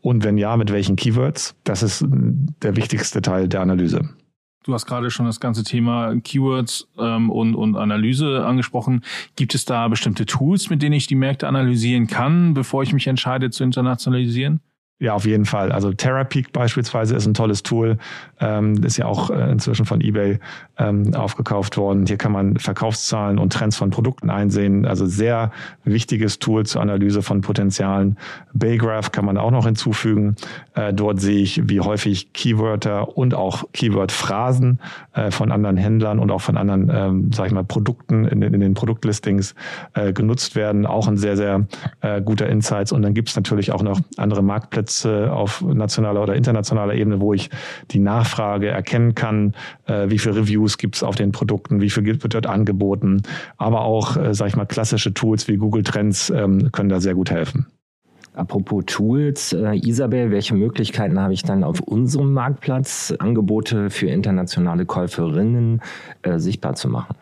Und 0.00 0.24
wenn 0.24 0.38
ja, 0.38 0.56
mit 0.56 0.72
welchen 0.72 0.96
Keywords? 0.96 1.54
Das 1.64 1.82
ist 1.82 2.04
der 2.62 2.76
wichtigste 2.76 3.22
Teil 3.22 3.48
der 3.48 3.60
Analyse. 3.60 4.08
Du 4.64 4.74
hast 4.74 4.84
gerade 4.84 5.10
schon 5.10 5.24
das 5.24 5.40
ganze 5.40 5.64
Thema 5.64 6.14
Keywords 6.22 6.88
ähm, 6.98 7.30
und, 7.30 7.54
und 7.54 7.76
Analyse 7.76 8.44
angesprochen. 8.44 9.02
Gibt 9.34 9.54
es 9.54 9.64
da 9.64 9.88
bestimmte 9.88 10.26
Tools, 10.26 10.68
mit 10.68 10.82
denen 10.82 10.92
ich 10.92 11.06
die 11.06 11.14
Märkte 11.14 11.48
analysieren 11.48 12.06
kann, 12.06 12.52
bevor 12.52 12.82
ich 12.82 12.92
mich 12.92 13.06
entscheide 13.06 13.50
zu 13.50 13.64
internationalisieren? 13.64 14.60
Ja, 15.00 15.14
auf 15.14 15.26
jeden 15.26 15.44
Fall. 15.44 15.70
Also 15.70 15.92
TerraPeak 15.92 16.52
beispielsweise 16.52 17.14
ist 17.14 17.24
ein 17.24 17.34
tolles 17.34 17.62
Tool. 17.62 17.98
Ähm, 18.40 18.82
ist 18.82 18.96
ja 18.96 19.06
auch 19.06 19.30
äh, 19.30 19.48
inzwischen 19.48 19.86
von 19.86 20.00
eBay 20.00 20.40
ähm, 20.76 21.14
aufgekauft 21.14 21.76
worden. 21.76 22.04
Hier 22.06 22.16
kann 22.16 22.32
man 22.32 22.56
Verkaufszahlen 22.56 23.38
und 23.38 23.52
Trends 23.52 23.76
von 23.76 23.90
Produkten 23.90 24.28
einsehen. 24.28 24.86
Also 24.86 25.06
sehr 25.06 25.52
wichtiges 25.84 26.40
Tool 26.40 26.66
zur 26.66 26.82
Analyse 26.82 27.22
von 27.22 27.42
Potenzialen. 27.42 28.18
Baygraph 28.54 29.12
kann 29.12 29.24
man 29.24 29.38
auch 29.38 29.52
noch 29.52 29.66
hinzufügen. 29.66 30.34
Äh, 30.74 30.92
dort 30.92 31.20
sehe 31.20 31.42
ich, 31.42 31.68
wie 31.68 31.80
häufig 31.80 32.32
Keywörter 32.32 33.16
und 33.16 33.34
auch 33.34 33.64
Keyword-Phrasen 33.72 34.80
äh, 35.12 35.30
von 35.30 35.52
anderen 35.52 35.76
Händlern 35.76 36.18
und 36.18 36.32
auch 36.32 36.40
von 36.40 36.56
anderen, 36.56 36.90
ähm, 36.92 37.32
sag 37.32 37.46
ich 37.46 37.52
mal, 37.52 37.62
Produkten 37.62 38.24
in, 38.24 38.42
in 38.42 38.58
den 38.58 38.74
Produktlistings 38.74 39.54
äh, 39.94 40.12
genutzt 40.12 40.56
werden. 40.56 40.86
Auch 40.86 41.06
ein 41.06 41.18
sehr, 41.18 41.36
sehr 41.36 41.68
äh, 42.00 42.20
guter 42.20 42.48
Insights. 42.48 42.90
Und 42.90 43.02
dann 43.02 43.14
gibt 43.14 43.28
es 43.28 43.36
natürlich 43.36 43.70
auch 43.70 43.82
noch 43.82 44.00
andere 44.16 44.42
Marktplätze 44.42 44.87
Marktplätze 44.88 45.32
auf 45.32 45.62
nationaler 45.62 46.22
oder 46.22 46.34
internationaler 46.34 46.94
Ebene, 46.94 47.20
wo 47.20 47.34
ich 47.34 47.50
die 47.90 47.98
Nachfrage 47.98 48.68
erkennen 48.68 49.14
kann, 49.14 49.54
äh, 49.86 50.08
wie 50.08 50.18
viele 50.18 50.36
Reviews 50.36 50.78
gibt 50.78 50.96
es 50.96 51.02
auf 51.02 51.16
den 51.16 51.32
Produkten, 51.32 51.80
wie 51.80 51.90
viel 51.90 52.04
wird 52.06 52.34
dort 52.34 52.46
angeboten. 52.46 53.22
Aber 53.56 53.82
auch, 53.82 54.16
äh, 54.16 54.34
sage 54.34 54.48
ich 54.48 54.56
mal, 54.56 54.66
klassische 54.66 55.12
Tools 55.12 55.48
wie 55.48 55.56
Google 55.56 55.82
Trends 55.82 56.30
ähm, 56.30 56.70
können 56.72 56.88
da 56.88 57.00
sehr 57.00 57.14
gut 57.14 57.30
helfen. 57.30 57.66
Apropos 58.34 58.84
Tools, 58.86 59.52
äh, 59.52 59.76
Isabel, 59.76 60.30
welche 60.30 60.54
Möglichkeiten 60.54 61.18
habe 61.18 61.34
ich 61.34 61.42
dann 61.42 61.64
auf 61.64 61.80
unserem 61.80 62.32
Marktplatz, 62.32 63.12
Angebote 63.18 63.90
für 63.90 64.06
internationale 64.06 64.86
Käuferinnen 64.86 65.80
äh, 66.22 66.38
sichtbar 66.38 66.74
zu 66.74 66.88
machen? 66.88 67.16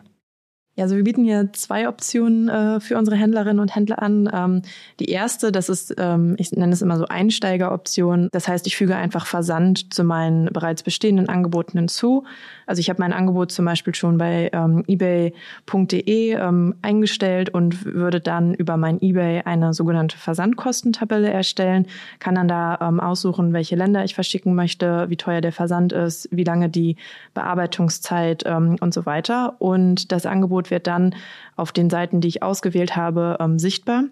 Ja, 0.77 0.83
also 0.83 0.95
wir 0.95 1.03
bieten 1.03 1.23
hier 1.23 1.49
zwei 1.53 1.89
Optionen 1.89 2.49
äh, 2.49 2.79
für 2.79 2.99
unsere 2.99 3.17
Händlerinnen 3.17 3.59
und 3.59 3.75
Händler 3.75 3.99
an. 3.99 4.29
Ähm, 4.31 4.61
die 4.99 5.09
erste, 5.09 5.51
das 5.51 5.69
ist, 5.69 5.95
ähm, 5.97 6.35
ich 6.37 6.51
nenne 6.51 6.71
es 6.71 6.83
immer 6.83 6.97
so 6.97 7.05
Einsteigeroption. 7.05 8.29
Das 8.31 8.47
heißt, 8.47 8.67
ich 8.67 8.77
füge 8.77 8.95
einfach 8.95 9.25
Versand 9.25 9.91
zu 9.91 10.03
meinen 10.03 10.45
bereits 10.53 10.83
bestehenden 10.83 11.29
Angeboten 11.29 11.79
hinzu. 11.79 12.25
Also 12.67 12.81
ich 12.81 12.89
habe 12.89 13.01
mein 13.01 13.13
Angebot 13.13 13.51
zum 13.51 13.65
Beispiel 13.65 13.95
schon 13.95 14.17
bei 14.17 14.49
ähm, 14.53 14.83
ebay.de 14.87 16.33
ähm, 16.33 16.75
eingestellt 16.81 17.49
und 17.49 17.85
würde 17.85 18.19
dann 18.19 18.53
über 18.53 18.77
mein 18.77 19.01
eBay 19.01 19.41
eine 19.45 19.73
sogenannte 19.73 20.17
Versandkostentabelle 20.17 21.31
erstellen, 21.31 21.87
kann 22.19 22.35
dann 22.35 22.47
da 22.47 22.77
ähm, 22.81 22.99
aussuchen, 22.99 23.53
welche 23.53 23.77
Länder 23.77 24.03
ich 24.03 24.13
verschicken 24.13 24.53
möchte, 24.53 25.09
wie 25.09 25.17
teuer 25.17 25.41
der 25.41 25.53
Versand 25.53 25.93
ist, 25.93 26.27
wie 26.31 26.43
lange 26.43 26.69
die 26.69 26.97
Bearbeitungszeit 27.33 28.43
ähm, 28.45 28.75
und 28.81 28.93
so 28.93 29.05
weiter. 29.05 29.55
Und 29.59 30.11
das 30.11 30.25
Angebot 30.25 30.69
wird 30.69 30.87
dann 30.87 31.15
auf 31.55 31.71
den 31.71 31.89
Seiten, 31.89 32.19
die 32.19 32.27
ich 32.27 32.43
ausgewählt 32.43 32.95
habe, 32.95 33.37
ähm, 33.39 33.59
sichtbar. 33.59 34.03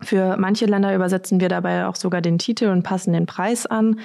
Für 0.00 0.36
manche 0.36 0.66
Länder 0.66 0.94
übersetzen 0.94 1.40
wir 1.40 1.48
dabei 1.48 1.86
auch 1.86 1.96
sogar 1.96 2.20
den 2.20 2.38
Titel 2.38 2.66
und 2.66 2.82
passen 2.82 3.12
den 3.12 3.26
Preis 3.26 3.64
an. 3.66 4.00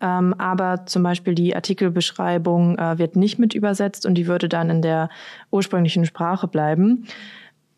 Ähm, 0.00 0.34
aber 0.38 0.86
zum 0.86 1.02
Beispiel 1.02 1.34
die 1.34 1.54
Artikelbeschreibung 1.54 2.78
äh, 2.78 2.98
wird 2.98 3.16
nicht 3.16 3.38
mit 3.38 3.54
übersetzt 3.54 4.06
und 4.06 4.14
die 4.14 4.26
würde 4.26 4.48
dann 4.48 4.70
in 4.70 4.82
der 4.82 5.08
ursprünglichen 5.50 6.06
Sprache 6.06 6.48
bleiben. 6.48 7.06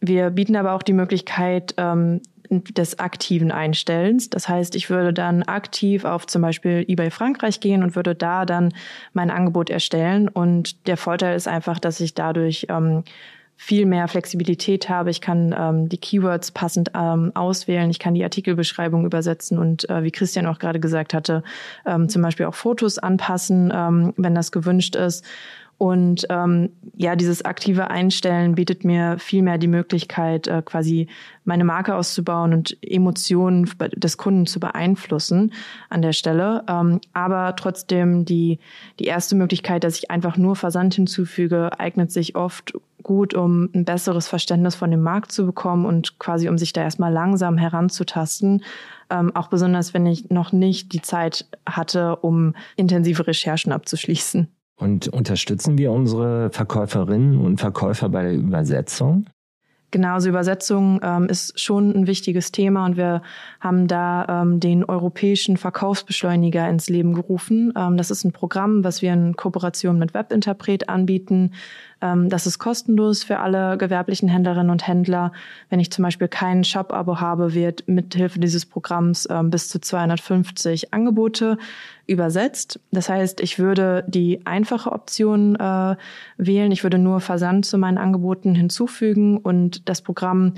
Wir 0.00 0.30
bieten 0.30 0.56
aber 0.56 0.72
auch 0.72 0.82
die 0.82 0.92
Möglichkeit 0.92 1.74
ähm, 1.76 2.20
des 2.50 2.98
aktiven 2.98 3.50
Einstellens. 3.50 4.30
Das 4.30 4.48
heißt, 4.48 4.76
ich 4.76 4.88
würde 4.88 5.12
dann 5.12 5.42
aktiv 5.42 6.04
auf 6.04 6.26
zum 6.26 6.42
Beispiel 6.42 6.84
eBay 6.86 7.10
Frankreich 7.10 7.60
gehen 7.60 7.82
und 7.82 7.96
würde 7.96 8.14
da 8.14 8.44
dann 8.44 8.72
mein 9.12 9.30
Angebot 9.30 9.70
erstellen. 9.70 10.28
Und 10.28 10.86
der 10.86 10.96
Vorteil 10.96 11.36
ist 11.36 11.48
einfach, 11.48 11.78
dass 11.78 12.00
ich 12.00 12.14
dadurch 12.14 12.66
ähm, 12.68 13.02
viel 13.56 13.86
mehr 13.86 14.06
Flexibilität 14.06 14.88
habe. 14.88 15.10
Ich 15.10 15.20
kann 15.20 15.54
ähm, 15.58 15.88
die 15.88 15.98
Keywords 15.98 16.50
passend 16.50 16.90
ähm, 16.94 17.32
auswählen. 17.34 17.90
Ich 17.90 17.98
kann 17.98 18.14
die 18.14 18.22
Artikelbeschreibung 18.22 19.06
übersetzen 19.06 19.58
und 19.58 19.88
äh, 19.88 20.02
wie 20.02 20.10
Christian 20.10 20.46
auch 20.46 20.58
gerade 20.58 20.78
gesagt 20.78 21.14
hatte, 21.14 21.42
ähm, 21.86 22.08
zum 22.08 22.22
Beispiel 22.22 22.46
auch 22.46 22.54
Fotos 22.54 22.98
anpassen, 22.98 23.72
ähm, 23.74 24.12
wenn 24.16 24.34
das 24.34 24.52
gewünscht 24.52 24.94
ist. 24.94 25.24
Und 25.78 26.26
ähm, 26.30 26.70
ja, 26.96 27.16
dieses 27.16 27.44
aktive 27.44 27.90
Einstellen 27.90 28.54
bietet 28.54 28.84
mir 28.84 29.18
viel 29.18 29.42
mehr 29.42 29.58
die 29.58 29.68
Möglichkeit, 29.68 30.46
äh, 30.46 30.62
quasi 30.62 31.08
meine 31.44 31.64
Marke 31.64 31.94
auszubauen 31.94 32.54
und 32.54 32.78
Emotionen 32.82 33.68
des 33.94 34.16
Kunden 34.16 34.46
zu 34.46 34.58
beeinflussen 34.58 35.52
an 35.90 36.00
der 36.00 36.12
Stelle. 36.12 36.64
Ähm, 36.66 37.00
aber 37.12 37.54
trotzdem 37.56 38.24
die, 38.24 38.58
die 38.98 39.04
erste 39.04 39.36
Möglichkeit, 39.36 39.84
dass 39.84 39.98
ich 39.98 40.10
einfach 40.10 40.38
nur 40.38 40.56
Versand 40.56 40.94
hinzufüge, 40.94 41.78
eignet 41.78 42.10
sich 42.10 42.36
oft 42.36 42.72
gut, 43.02 43.34
um 43.34 43.68
ein 43.74 43.84
besseres 43.84 44.26
Verständnis 44.26 44.74
von 44.74 44.90
dem 44.90 45.02
Markt 45.02 45.30
zu 45.30 45.44
bekommen 45.44 45.84
und 45.84 46.18
quasi 46.18 46.48
um 46.48 46.56
sich 46.56 46.72
da 46.72 46.82
erstmal 46.82 47.12
langsam 47.12 47.58
heranzutasten. 47.58 48.64
Ähm, 49.10 49.36
auch 49.36 49.48
besonders, 49.48 49.92
wenn 49.92 50.06
ich 50.06 50.30
noch 50.30 50.52
nicht 50.52 50.92
die 50.94 51.02
Zeit 51.02 51.46
hatte, 51.68 52.16
um 52.16 52.54
intensive 52.76 53.26
Recherchen 53.26 53.72
abzuschließen. 53.72 54.48
Und 54.78 55.08
unterstützen 55.08 55.78
wir 55.78 55.90
unsere 55.92 56.50
Verkäuferinnen 56.50 57.40
und 57.40 57.58
Verkäufer 57.58 58.08
bei 58.08 58.22
der 58.22 58.34
Übersetzung? 58.34 59.26
Genau, 59.92 60.14
also 60.14 60.28
Übersetzung 60.28 61.00
ähm, 61.02 61.26
ist 61.26 61.58
schon 61.60 61.94
ein 61.94 62.06
wichtiges 62.06 62.50
Thema 62.50 62.86
und 62.86 62.96
wir 62.96 63.22
haben 63.60 63.86
da 63.86 64.42
ähm, 64.42 64.58
den 64.58 64.84
europäischen 64.84 65.56
Verkaufsbeschleuniger 65.56 66.68
ins 66.68 66.88
Leben 66.88 67.14
gerufen. 67.14 67.72
Ähm, 67.76 67.96
das 67.96 68.10
ist 68.10 68.24
ein 68.24 68.32
Programm, 68.32 68.82
was 68.82 69.00
wir 69.00 69.12
in 69.12 69.36
Kooperation 69.36 69.98
mit 69.98 70.12
Webinterpret 70.12 70.88
anbieten, 70.88 71.52
das 72.00 72.46
ist 72.46 72.58
kostenlos 72.58 73.24
für 73.24 73.38
alle 73.38 73.78
gewerblichen 73.78 74.28
Händlerinnen 74.28 74.70
und 74.70 74.86
Händler. 74.86 75.32
Wenn 75.70 75.80
ich 75.80 75.90
zum 75.90 76.02
Beispiel 76.02 76.28
kein 76.28 76.62
Shop-Abo 76.62 77.20
habe, 77.20 77.54
wird 77.54 77.88
mithilfe 77.88 78.38
dieses 78.38 78.66
Programms 78.66 79.26
ähm, 79.30 79.50
bis 79.50 79.68
zu 79.68 79.80
250 79.80 80.92
Angebote 80.92 81.56
übersetzt. 82.06 82.80
Das 82.92 83.08
heißt, 83.08 83.40
ich 83.40 83.58
würde 83.58 84.04
die 84.08 84.44
einfache 84.44 84.92
Option 84.92 85.56
äh, 85.56 85.96
wählen. 86.36 86.70
Ich 86.70 86.82
würde 86.82 86.98
nur 86.98 87.20
Versand 87.20 87.64
zu 87.64 87.78
meinen 87.78 87.98
Angeboten 87.98 88.54
hinzufügen 88.54 89.38
und 89.38 89.88
das 89.88 90.02
Programm 90.02 90.52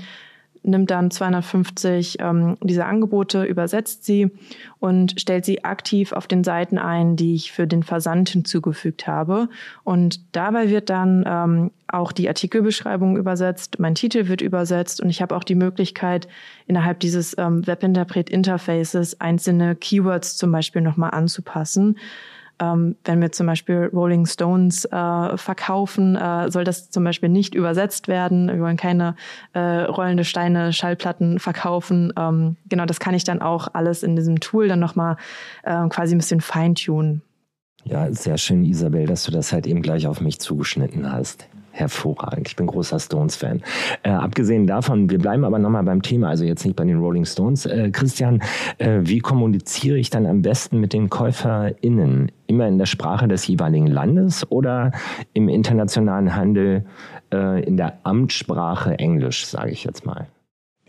nimmt 0.63 0.91
dann 0.91 1.11
250 1.11 2.17
ähm, 2.19 2.57
dieser 2.61 2.85
Angebote, 2.87 3.43
übersetzt 3.43 4.05
sie 4.05 4.31
und 4.79 5.19
stellt 5.19 5.45
sie 5.45 5.63
aktiv 5.63 6.11
auf 6.11 6.27
den 6.27 6.43
Seiten 6.43 6.77
ein, 6.77 7.15
die 7.15 7.35
ich 7.35 7.51
für 7.51 7.67
den 7.67 7.83
Versand 7.83 8.29
hinzugefügt 8.29 9.07
habe. 9.07 9.49
Und 9.83 10.35
dabei 10.35 10.69
wird 10.69 10.89
dann 10.89 11.23
ähm, 11.27 11.71
auch 11.87 12.11
die 12.11 12.27
Artikelbeschreibung 12.27 13.17
übersetzt, 13.17 13.79
mein 13.79 13.95
Titel 13.95 14.27
wird 14.27 14.41
übersetzt 14.41 15.01
und 15.01 15.09
ich 15.09 15.21
habe 15.21 15.35
auch 15.35 15.43
die 15.43 15.55
Möglichkeit, 15.55 16.27
innerhalb 16.67 16.99
dieses 16.99 17.37
ähm, 17.37 17.65
Webinterpret-Interfaces 17.65 19.19
einzelne 19.19 19.75
Keywords 19.75 20.37
zum 20.37 20.51
Beispiel 20.51 20.81
nochmal 20.81 21.11
anzupassen 21.11 21.95
ähm, 22.59 22.95
wenn 23.05 23.21
wir 23.21 23.31
zum 23.31 23.47
Beispiel 23.47 23.89
Rolling 23.93 24.25
Stones 24.25 24.85
äh, 24.85 25.37
verkaufen, 25.37 26.15
äh, 26.15 26.51
soll 26.51 26.63
das 26.63 26.89
zum 26.89 27.03
Beispiel 27.03 27.29
nicht 27.29 27.55
übersetzt 27.55 28.07
werden. 28.07 28.47
Wir 28.47 28.59
wollen 28.59 28.77
keine 28.77 29.15
äh, 29.53 29.59
rollende 29.59 30.23
Steine, 30.23 30.73
Schallplatten 30.73 31.39
verkaufen. 31.39 32.13
Ähm, 32.17 32.57
genau, 32.67 32.85
das 32.85 32.99
kann 32.99 33.13
ich 33.13 33.23
dann 33.23 33.41
auch 33.41 33.69
alles 33.73 34.03
in 34.03 34.15
diesem 34.15 34.39
Tool 34.39 34.67
dann 34.67 34.79
nochmal 34.79 35.17
äh, 35.63 35.87
quasi 35.89 36.15
ein 36.15 36.19
bisschen 36.19 36.41
feintunen. 36.41 37.21
Ja, 37.85 38.11
sehr 38.11 38.37
schön, 38.37 38.65
Isabel, 38.65 39.05
dass 39.05 39.23
du 39.23 39.31
das 39.31 39.53
halt 39.53 39.65
eben 39.65 39.81
gleich 39.81 40.05
auf 40.05 40.19
mich 40.19 40.39
zugeschnitten 40.39 41.11
hast 41.11 41.47
hervorragend. 41.79 42.47
Ich 42.47 42.55
bin 42.55 42.67
großer 42.67 42.99
Stones-Fan. 42.99 43.61
Äh, 44.03 44.09
abgesehen 44.09 44.67
davon, 44.67 45.09
wir 45.09 45.19
bleiben 45.19 45.43
aber 45.43 45.59
nochmal 45.59 45.83
beim 45.83 46.01
Thema, 46.01 46.29
also 46.29 46.43
jetzt 46.43 46.65
nicht 46.65 46.75
bei 46.75 46.85
den 46.85 46.99
Rolling 46.99 47.25
Stones. 47.25 47.65
Äh, 47.65 47.89
Christian, 47.91 48.41
äh, 48.77 48.99
wie 49.01 49.19
kommuniziere 49.19 49.97
ich 49.97 50.09
dann 50.09 50.25
am 50.25 50.41
besten 50.41 50.79
mit 50.79 50.93
den 50.93 51.09
KäuferInnen? 51.09 52.31
Immer 52.47 52.67
in 52.67 52.77
der 52.77 52.87
Sprache 52.87 53.27
des 53.27 53.47
jeweiligen 53.47 53.87
Landes 53.87 54.49
oder 54.51 54.91
im 55.33 55.49
internationalen 55.49 56.35
Handel 56.35 56.85
äh, 57.31 57.63
in 57.63 57.77
der 57.77 57.99
Amtssprache 58.03 58.97
Englisch, 58.97 59.45
sage 59.45 59.71
ich 59.71 59.83
jetzt 59.83 60.05
mal? 60.05 60.27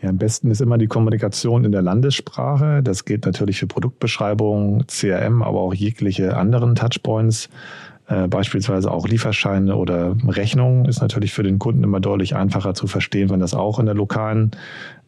Ja, 0.01 0.09
am 0.09 0.17
besten 0.17 0.49
ist 0.49 0.61
immer 0.61 0.79
die 0.79 0.87
Kommunikation 0.87 1.63
in 1.63 1.71
der 1.71 1.83
Landessprache. 1.83 2.81
Das 2.81 3.05
gilt 3.05 3.25
natürlich 3.25 3.59
für 3.59 3.67
Produktbeschreibungen, 3.67 4.87
CRM, 4.87 5.43
aber 5.43 5.59
auch 5.59 5.75
jegliche 5.75 6.35
anderen 6.35 6.73
Touchpoints. 6.73 7.49
Äh, 8.11 8.27
beispielsweise 8.27 8.91
auch 8.91 9.07
Lieferscheine 9.07 9.73
oder 9.77 10.17
Rechnungen 10.27 10.83
ist 10.83 11.01
natürlich 11.01 11.33
für 11.33 11.43
den 11.43 11.59
Kunden 11.59 11.81
immer 11.81 12.01
deutlich 12.01 12.35
einfacher 12.35 12.73
zu 12.73 12.87
verstehen, 12.87 13.29
wenn 13.29 13.39
das 13.39 13.53
auch 13.53 13.79
in 13.79 13.85
der 13.85 13.95
lokalen 13.95 14.51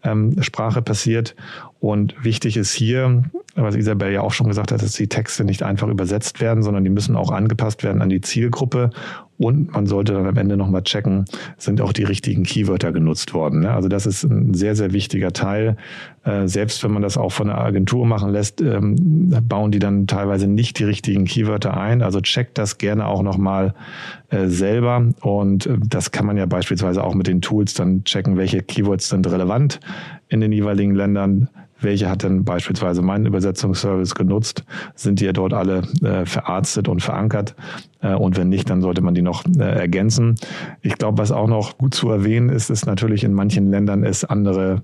ähm, 0.05 0.41
Sprache 0.41 0.81
passiert. 0.81 1.35
Und 1.81 2.15
wichtig 2.23 2.55
ist 2.55 2.71
hier, 2.71 3.23
was 3.55 3.75
Isabel 3.75 4.13
ja 4.13 4.21
auch 4.21 4.31
schon 4.31 4.47
gesagt 4.47 4.71
hat, 4.71 4.81
dass 4.81 4.93
die 4.93 5.09
Texte 5.09 5.43
nicht 5.43 5.63
einfach 5.63 5.89
übersetzt 5.89 6.39
werden, 6.39 6.63
sondern 6.63 6.85
die 6.85 6.89
müssen 6.89 7.17
auch 7.17 7.31
angepasst 7.31 7.83
werden 7.83 8.01
an 8.01 8.07
die 8.07 8.21
Zielgruppe. 8.21 8.91
Und 9.37 9.73
man 9.73 9.87
sollte 9.87 10.13
dann 10.13 10.27
am 10.27 10.37
Ende 10.37 10.57
nochmal 10.57 10.83
checken, 10.83 11.25
sind 11.57 11.81
auch 11.81 11.91
die 11.91 12.03
richtigen 12.03 12.43
Keywörter 12.43 12.91
genutzt 12.91 13.33
worden. 13.33 13.61
Ne? 13.61 13.71
Also 13.71 13.89
das 13.89 14.05
ist 14.05 14.23
ein 14.23 14.53
sehr, 14.53 14.75
sehr 14.75 14.93
wichtiger 14.93 15.33
Teil. 15.33 15.75
Äh, 16.23 16.47
selbst 16.47 16.83
wenn 16.83 16.91
man 16.91 17.01
das 17.01 17.17
auch 17.17 17.31
von 17.31 17.47
der 17.47 17.57
Agentur 17.57 18.05
machen 18.05 18.29
lässt, 18.29 18.61
ähm, 18.61 18.95
bauen 19.47 19.71
die 19.71 19.79
dann 19.79 20.07
teilweise 20.07 20.47
nicht 20.47 20.77
die 20.79 20.83
richtigen 20.83 21.25
Keywörter 21.25 21.75
ein. 21.75 22.01
Also 22.01 22.21
checkt 22.21 22.57
das 22.57 22.77
gerne 22.77 23.07
auch 23.07 23.23
nochmal 23.23 23.73
äh, 24.29 24.47
selber. 24.47 25.09
Und 25.21 25.65
äh, 25.65 25.77
das 25.87 26.11
kann 26.11 26.25
man 26.25 26.37
ja 26.37 26.45
beispielsweise 26.45 27.03
auch 27.03 27.15
mit 27.15 27.27
den 27.27 27.41
Tools 27.41 27.73
dann 27.73 28.03
checken, 28.03 28.37
welche 28.37 28.61
Keywords 28.61 29.09
sind 29.09 29.29
relevant 29.29 29.79
in 30.29 30.41
den 30.41 30.51
jeweiligen 30.51 30.93
Ländern 30.93 31.49
welche 31.83 32.09
hat 32.09 32.23
denn 32.23 32.43
beispielsweise 32.43 33.01
mein 33.01 33.25
Übersetzungsservice 33.25 34.15
genutzt? 34.15 34.63
Sind 34.95 35.19
die 35.19 35.25
ja 35.25 35.33
dort 35.33 35.53
alle 35.53 35.83
äh, 36.01 36.25
verarztet 36.25 36.87
und 36.87 37.01
verankert? 37.01 37.55
Äh, 38.01 38.15
und 38.15 38.37
wenn 38.37 38.49
nicht, 38.49 38.69
dann 38.69 38.81
sollte 38.81 39.01
man 39.01 39.15
die 39.15 39.21
noch 39.21 39.43
äh, 39.45 39.63
ergänzen. 39.63 40.35
Ich 40.81 40.97
glaube, 40.97 41.17
was 41.17 41.31
auch 41.31 41.47
noch 41.47 41.77
gut 41.77 41.93
zu 41.93 42.09
erwähnen 42.09 42.49
ist, 42.49 42.69
ist 42.69 42.85
natürlich 42.85 43.23
in 43.23 43.33
manchen 43.33 43.69
Ländern 43.69 44.03
es 44.03 44.23
andere 44.23 44.83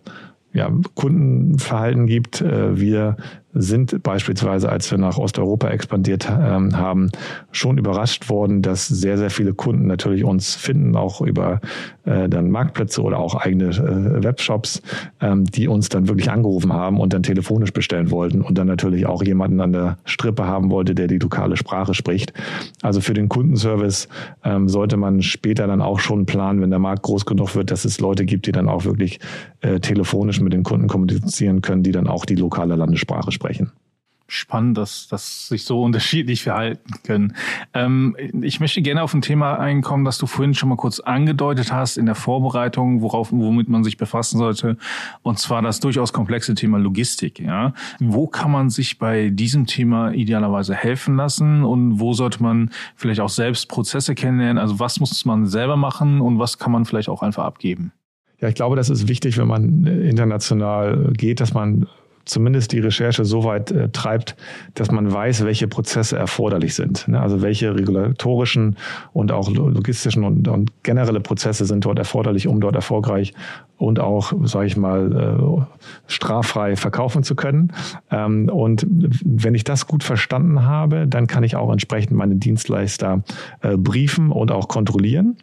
ja, 0.51 0.71
Kundenverhalten 0.95 2.07
gibt. 2.07 2.41
Äh, 2.41 2.79
wir 2.79 3.17
sind 3.53 4.03
beispielsweise, 4.03 4.69
als 4.69 4.89
wir 4.91 4.97
nach 4.97 5.17
Osteuropa 5.17 5.69
expandiert 5.69 6.29
ähm, 6.29 6.77
haben, 6.77 7.11
schon 7.51 7.77
überrascht 7.77 8.29
worden, 8.29 8.61
dass 8.61 8.87
sehr, 8.87 9.17
sehr 9.17 9.29
viele 9.29 9.53
Kunden 9.53 9.87
natürlich 9.87 10.23
uns 10.23 10.55
finden, 10.55 10.95
auch 10.95 11.21
über 11.21 11.59
äh, 12.09 12.29
dann 12.29 12.51
Marktplätze 12.51 13.01
oder 13.01 13.19
auch 13.19 13.35
eigene 13.35 13.69
äh, 13.69 14.23
Webshops, 14.23 14.81
ähm, 15.21 15.45
die 15.45 15.67
uns 15.67 15.89
dann 15.89 16.07
wirklich 16.07 16.29
angerufen 16.31 16.73
haben 16.73 16.99
und 16.99 17.13
dann 17.13 17.23
telefonisch 17.23 17.73
bestellen 17.73 18.11
wollten 18.11 18.41
und 18.41 18.57
dann 18.57 18.67
natürlich 18.67 19.05
auch 19.05 19.23
jemanden 19.23 19.61
an 19.61 19.73
der 19.73 19.97
Strippe 20.05 20.45
haben 20.45 20.69
wollte, 20.69 20.95
der 20.95 21.07
die 21.07 21.19
lokale 21.19 21.57
Sprache 21.57 21.93
spricht. 21.93 22.33
Also 22.81 23.01
für 23.01 23.13
den 23.13 23.29
Kundenservice 23.29 24.07
ähm, 24.43 24.69
sollte 24.69 24.97
man 24.97 25.21
später 25.21 25.67
dann 25.67 25.81
auch 25.81 25.99
schon 25.99 26.25
planen, 26.25 26.61
wenn 26.61 26.69
der 26.69 26.79
Markt 26.79 27.03
groß 27.03 27.25
genug 27.25 27.55
wird, 27.55 27.71
dass 27.71 27.85
es 27.85 27.99
Leute 27.99 28.25
gibt, 28.25 28.45
die 28.47 28.51
dann 28.51 28.69
auch 28.69 28.85
wirklich 28.85 29.19
äh, 29.61 29.79
telefonisch 29.79 30.39
mit 30.39 30.53
den 30.53 30.63
Kunden 30.63 30.87
kommunizieren 30.87 31.61
können, 31.61 31.83
die 31.83 31.91
dann 31.91 32.07
auch 32.07 32.25
die 32.25 32.35
lokale 32.35 32.75
Landessprache 32.75 33.31
sprechen 33.31 33.39
sprechen 33.49 33.71
spannend, 34.29 34.77
dass, 34.77 35.07
dass 35.07 35.47
sich 35.47 35.65
so 35.65 35.81
unterschiedlich 35.81 36.43
verhalten 36.43 36.91
können. 37.03 37.35
Ähm, 37.73 38.15
ich 38.41 38.59
möchte 38.59 38.81
gerne 38.81 39.03
auf 39.03 39.13
ein 39.13 39.21
Thema 39.21 39.59
einkommen, 39.59 40.05
das 40.05 40.17
du 40.17 40.27
vorhin 40.27 40.53
schon 40.53 40.69
mal 40.69 40.75
kurz 40.75 40.99
angedeutet 40.99 41.73
hast 41.73 41.97
in 41.97 42.05
der 42.05 42.15
Vorbereitung, 42.15 43.01
worauf, 43.01 43.31
womit 43.31 43.69
man 43.69 43.83
sich 43.83 43.97
befassen 43.97 44.37
sollte, 44.37 44.77
und 45.23 45.39
zwar 45.39 45.61
das 45.61 45.79
durchaus 45.79 46.13
komplexe 46.13 46.55
Thema 46.55 46.77
Logistik. 46.77 47.39
Ja, 47.39 47.73
wo 47.99 48.27
kann 48.27 48.51
man 48.51 48.69
sich 48.69 48.99
bei 48.99 49.29
diesem 49.29 49.65
Thema 49.65 50.11
idealerweise 50.11 50.75
helfen 50.75 51.15
lassen 51.15 51.63
und 51.63 51.99
wo 51.99 52.13
sollte 52.13 52.41
man 52.41 52.71
vielleicht 52.95 53.19
auch 53.19 53.29
selbst 53.29 53.67
Prozesse 53.67 54.15
kennenlernen? 54.15 54.57
Also 54.57 54.79
was 54.79 54.99
muss 54.99 55.25
man 55.25 55.47
selber 55.47 55.77
machen 55.77 56.21
und 56.21 56.39
was 56.39 56.57
kann 56.57 56.71
man 56.71 56.85
vielleicht 56.85 57.09
auch 57.09 57.21
einfach 57.21 57.45
abgeben? 57.45 57.91
Ja, 58.41 58.47
ich 58.47 58.55
glaube, 58.55 58.75
das 58.75 58.89
ist 58.89 59.07
wichtig, 59.07 59.37
wenn 59.37 59.47
man 59.47 59.85
international 59.85 61.11
geht, 61.13 61.41
dass 61.41 61.53
man 61.53 61.87
zumindest 62.29 62.71
die 62.71 62.79
Recherche 62.79 63.25
so 63.25 63.43
weit 63.43 63.71
äh, 63.71 63.89
treibt, 63.89 64.35
dass 64.75 64.91
man 64.91 65.11
weiß, 65.11 65.43
welche 65.45 65.67
Prozesse 65.67 66.17
erforderlich 66.17 66.75
sind. 66.75 67.07
Ne? 67.07 67.19
Also 67.19 67.41
welche 67.41 67.75
regulatorischen 67.75 68.77
und 69.13 69.31
auch 69.31 69.49
logistischen 69.49 70.23
und, 70.23 70.47
und, 70.47 70.83
generelle 70.83 71.19
Prozesse 71.19 71.65
sind 71.65 71.85
dort 71.85 71.99
erforderlich, 71.99 72.47
um 72.47 72.61
dort 72.61 72.75
erfolgreich 72.75 73.33
und 73.77 73.99
auch, 73.99 74.33
sage 74.43 74.67
ich 74.67 74.77
mal, 74.77 75.11
äh, 75.11 76.11
straffrei 76.11 76.75
verkaufen 76.75 77.23
zu 77.23 77.35
können. 77.35 77.73
Ähm, 78.11 78.49
und 78.49 78.85
wenn 78.89 79.55
ich 79.55 79.63
das 79.63 79.87
gut 79.87 80.03
verstanden 80.03 80.63
habe, 80.63 81.07
dann 81.07 81.27
kann 81.27 81.43
ich 81.43 81.55
auch 81.55 81.71
entsprechend 81.71 82.11
meine 82.11 82.35
Dienstleister 82.35 83.23
äh, 83.61 83.77
briefen 83.77 84.31
und 84.31 84.51
auch 84.51 84.67
kontrollieren 84.67 85.37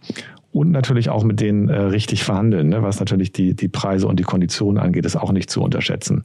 und 0.56 0.70
natürlich 0.70 1.10
auch 1.10 1.22
mit 1.22 1.40
denen 1.40 1.68
äh, 1.68 1.78
richtig 1.78 2.24
verhandeln, 2.24 2.70
ne? 2.70 2.82
was 2.82 2.98
natürlich 2.98 3.30
die, 3.30 3.54
die 3.54 3.68
Preise 3.68 4.08
und 4.08 4.18
die 4.18 4.22
Konditionen 4.22 4.82
angeht, 4.82 5.04
ist 5.04 5.14
auch 5.14 5.30
nicht 5.30 5.50
zu 5.50 5.62
unterschätzen. 5.62 6.24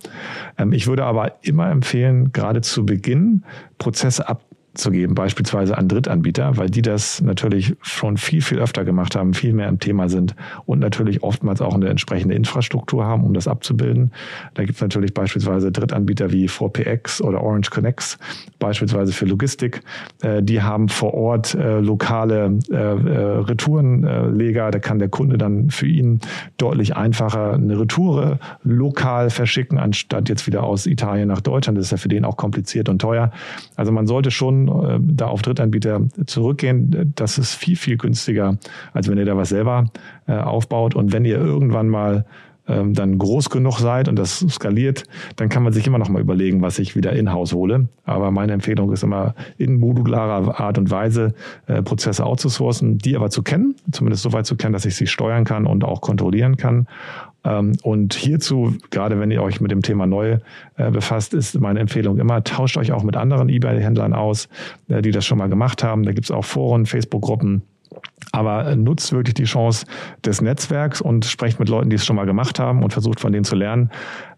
Ähm, 0.58 0.72
ich 0.72 0.88
würde 0.88 1.04
aber 1.04 1.34
immer 1.42 1.70
empfehlen, 1.70 2.32
gerade 2.32 2.62
zu 2.62 2.86
Beginn 2.86 3.44
Prozesse 3.78 4.30
ab 4.30 4.46
zu 4.74 4.90
geben, 4.90 5.16
beispielsweise 5.16 5.78
an 5.78 5.90
Drittanbieter, 5.90 6.56
weil 6.56 6.70
die 6.70 6.82
das 6.82 7.22
natürlich 7.22 7.76
schon 7.82 8.16
viel, 8.16 8.42
viel 8.42 8.60
öfter 8.60 8.86
gemacht 8.86 9.16
haben, 9.16 9.34
viel 9.34 9.54
mehr 9.54 9.68
im 9.68 9.80
Thema 9.80 10.08
sind 10.08 10.36
und 10.66 10.80
natürlich 10.80 11.24
oftmals 11.24 11.62
auch 11.62 11.76
eine 11.76 11.90
entsprechende 11.90 12.36
Infrastruktur 12.36 13.06
haben, 13.06 13.26
um 13.26 13.34
das 13.34 13.50
abzubilden. 13.50 14.12
Da 14.54 14.64
gibt 14.64 14.76
es 14.76 14.82
natürlich 14.82 15.14
beispielsweise 15.14 15.74
Drittanbieter 15.74 16.32
wie 16.32 16.48
4PX 16.48 17.22
oder 17.22 17.44
Orange 17.44 17.70
Connects, 17.70 18.18
beispielsweise 18.60 19.12
für 19.12 19.26
Logistik. 19.26 19.82
Äh, 20.22 20.42
die 20.42 20.62
haben 20.62 20.88
vor 20.88 21.14
Ort 21.14 21.54
äh, 21.54 21.80
lokale 21.80 22.60
äh, 22.70 22.78
Retourenleger. 22.78 24.72
Da 24.72 24.80
kann 24.80 25.00
der 25.00 25.10
Kunde 25.10 25.38
dann 25.38 25.70
für 25.70 25.88
ihn 25.88 26.22
deutlich 26.58 26.96
einfacher 26.96 27.54
eine 27.54 27.78
Retoure 27.78 28.40
lokal 28.64 29.30
verschicken, 29.30 29.78
anstatt 29.78 30.30
jetzt 30.30 30.48
wieder 30.48 30.64
aus 30.64 30.86
Italien 30.86 31.28
nach 31.28 31.42
Deutschland. 31.42 31.78
Das 31.78 31.88
ist 31.88 31.92
ja 31.92 31.98
für 31.98 32.10
den 32.10 32.24
auch 32.24 32.38
kompliziert 32.38 32.88
und 32.88 33.00
teuer. 33.00 33.32
Also 33.76 33.92
man 33.92 34.08
sollte 34.08 34.32
schon 34.32 34.61
äh, 34.68 35.00
da 35.02 35.28
auf 35.28 35.42
Drittanbieter 35.42 36.02
zurückgehen. 36.26 37.14
Das 37.16 37.38
ist 37.38 37.56
viel, 37.56 37.76
viel 37.76 37.98
günstiger, 37.98 38.58
als 38.94 39.10
wenn 39.10 39.18
ihr 39.18 39.26
da 39.26 39.38
was 39.38 39.50
selber 39.50 39.86
äh, 40.28 40.34
aufbaut. 40.34 40.96
Und 40.96 41.14
wenn 41.14 41.26
ihr 41.26 41.38
irgendwann 41.38 41.88
mal 41.88 42.26
ähm, 42.68 42.94
dann 42.94 43.18
groß 43.18 43.50
genug 43.50 43.80
seid 43.80 44.08
und 44.08 44.18
das 44.18 44.46
skaliert, 44.50 45.04
dann 45.36 45.50
kann 45.50 45.64
man 45.64 45.74
sich 45.74 45.88
immer 45.88 45.98
noch 45.98 46.10
mal 46.10 46.22
überlegen, 46.22 46.62
was 46.62 46.80
ich 46.80 46.96
wieder 46.96 47.14
in-house 47.14 47.54
hole. 47.54 47.90
Aber 48.06 48.32
meine 48.32 48.54
Empfehlung 48.54 48.92
ist 48.94 49.04
immer 49.04 49.34
in 49.58 49.80
modularer 49.80 50.60
Art 50.60 50.78
und 50.78 50.92
Weise 50.92 51.34
äh, 51.68 51.82
Prozesse 51.82 52.26
outzusourcen, 52.26 52.98
die 52.98 53.16
aber 53.16 53.30
zu 53.30 53.42
kennen, 53.42 53.76
zumindest 53.92 54.24
so 54.24 54.32
weit 54.32 54.46
zu 54.46 54.56
kennen, 54.56 54.74
dass 54.74 54.86
ich 54.86 54.96
sie 54.96 55.08
steuern 55.08 55.44
kann 55.44 55.66
und 55.66 55.84
auch 55.84 56.02
kontrollieren 56.02 56.56
kann. 56.56 56.88
Ähm, 57.44 57.74
und 57.84 58.14
hierzu, 58.14 58.76
gerade 58.90 59.20
wenn 59.20 59.32
ihr 59.32 59.42
euch 59.42 59.62
mit 59.62 59.72
dem 59.72 59.82
Thema 59.82 60.06
neu 60.06 60.38
äh, 60.78 60.92
befasst, 60.92 61.34
ist 61.34 61.60
meine 61.60 61.80
Empfehlung 61.80 62.18
immer, 62.20 62.44
tauscht 62.44 62.78
euch 62.78 62.92
auch 62.92 63.04
mit 63.04 63.18
anderen 63.18 63.50
eBay-Händlern 63.50 64.14
aus, 64.14 64.48
äh, 64.90 65.02
die 65.02 65.12
das 65.12 65.26
schon 65.26 65.38
mal 65.38 65.50
gemacht 65.50 65.84
haben. 65.84 66.04
Da 66.04 66.12
gibt 66.12 66.26
es 66.26 66.32
auch 66.32 66.46
Foren, 66.46 66.86
Facebook-Gruppen. 66.86 67.64
Aber 68.32 68.76
nutzt 68.76 69.12
wirklich 69.12 69.34
die 69.34 69.44
Chance 69.44 69.86
des 70.24 70.42
Netzwerks 70.42 71.02
und 71.02 71.26
sprecht 71.26 71.60
mit 71.60 71.68
Leuten, 71.68 71.90
die 71.90 71.98
es 71.98 72.06
schon 72.06 72.16
mal 72.16 72.26
gemacht 72.26 72.60
haben 72.60 72.84
und 72.84 72.94
versucht 72.94 73.20
von 73.20 73.34
denen 73.34 73.44
zu 73.44 73.56
lernen. 73.56 73.90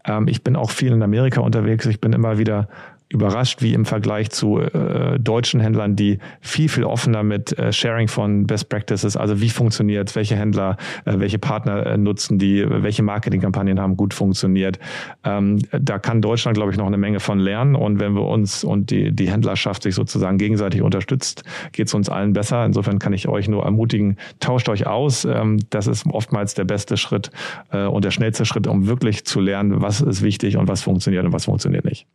Ähm, 0.05 0.27
ich 0.27 0.43
bin 0.43 0.55
auch 0.55 0.71
viel 0.71 0.91
in 0.91 1.03
Amerika 1.03 1.41
unterwegs. 1.41 1.85
Ich 1.85 2.01
bin 2.01 2.13
immer 2.13 2.37
wieder 2.37 2.67
überrascht, 3.09 3.61
wie 3.61 3.73
im 3.73 3.85
Vergleich 3.85 4.31
zu 4.31 4.59
äh, 4.59 5.19
deutschen 5.19 5.59
Händlern, 5.59 5.95
die 5.95 6.19
viel, 6.41 6.69
viel 6.69 6.83
offener 6.83 7.23
mit 7.23 7.57
äh, 7.57 7.71
Sharing 7.71 8.07
von 8.07 8.47
Best 8.47 8.69
Practices, 8.69 9.15
also 9.15 9.39
wie 9.39 9.49
funktioniert, 9.49 10.15
welche 10.15 10.35
Händler, 10.35 10.77
äh, 11.05 11.13
welche 11.17 11.39
Partner 11.39 11.85
äh, 11.85 11.97
nutzen 11.97 12.39
die, 12.39 12.65
welche 12.67 13.03
Marketingkampagnen 13.03 13.79
haben 13.79 13.97
gut 13.97 14.13
funktioniert. 14.13 14.79
Ähm, 15.23 15.59
da 15.71 15.99
kann 15.99 16.21
Deutschland, 16.21 16.57
glaube 16.57 16.71
ich, 16.71 16.77
noch 16.77 16.87
eine 16.87 16.97
Menge 16.97 17.19
von 17.19 17.39
lernen. 17.39 17.75
Und 17.75 17.99
wenn 17.99 18.13
wir 18.13 18.25
uns 18.25 18.63
und 18.63 18.89
die, 18.89 19.11
die 19.11 19.29
Händlerschaft 19.29 19.83
sich 19.83 19.95
sozusagen 19.95 20.37
gegenseitig 20.37 20.81
unterstützt, 20.81 21.43
geht 21.71 21.87
es 21.87 21.93
uns 21.93 22.09
allen 22.09 22.33
besser. 22.33 22.65
Insofern 22.65 22.99
kann 22.99 23.13
ich 23.13 23.27
euch 23.27 23.47
nur 23.47 23.63
ermutigen, 23.63 24.17
tauscht 24.39 24.69
euch 24.69 24.87
aus. 24.87 25.25
Ähm, 25.25 25.59
das 25.69 25.87
ist 25.87 26.05
oftmals 26.07 26.53
der 26.53 26.65
beste 26.65 26.97
Schritt 26.97 27.31
äh, 27.71 27.85
und 27.85 28.05
der 28.05 28.11
schnellste 28.11 28.45
Schritt, 28.45 28.67
um 28.67 28.87
wirklich 28.87 29.25
zu 29.25 29.39
lernen, 29.39 29.81
was 29.81 30.01
ist 30.01 30.23
wichtig 30.23 30.57
und 30.57 30.67
was 30.67 30.81
funktioniert 30.81 31.25
und 31.25 31.33
was 31.33 31.45
funktioniert 31.45 31.85
nicht. 31.85 32.07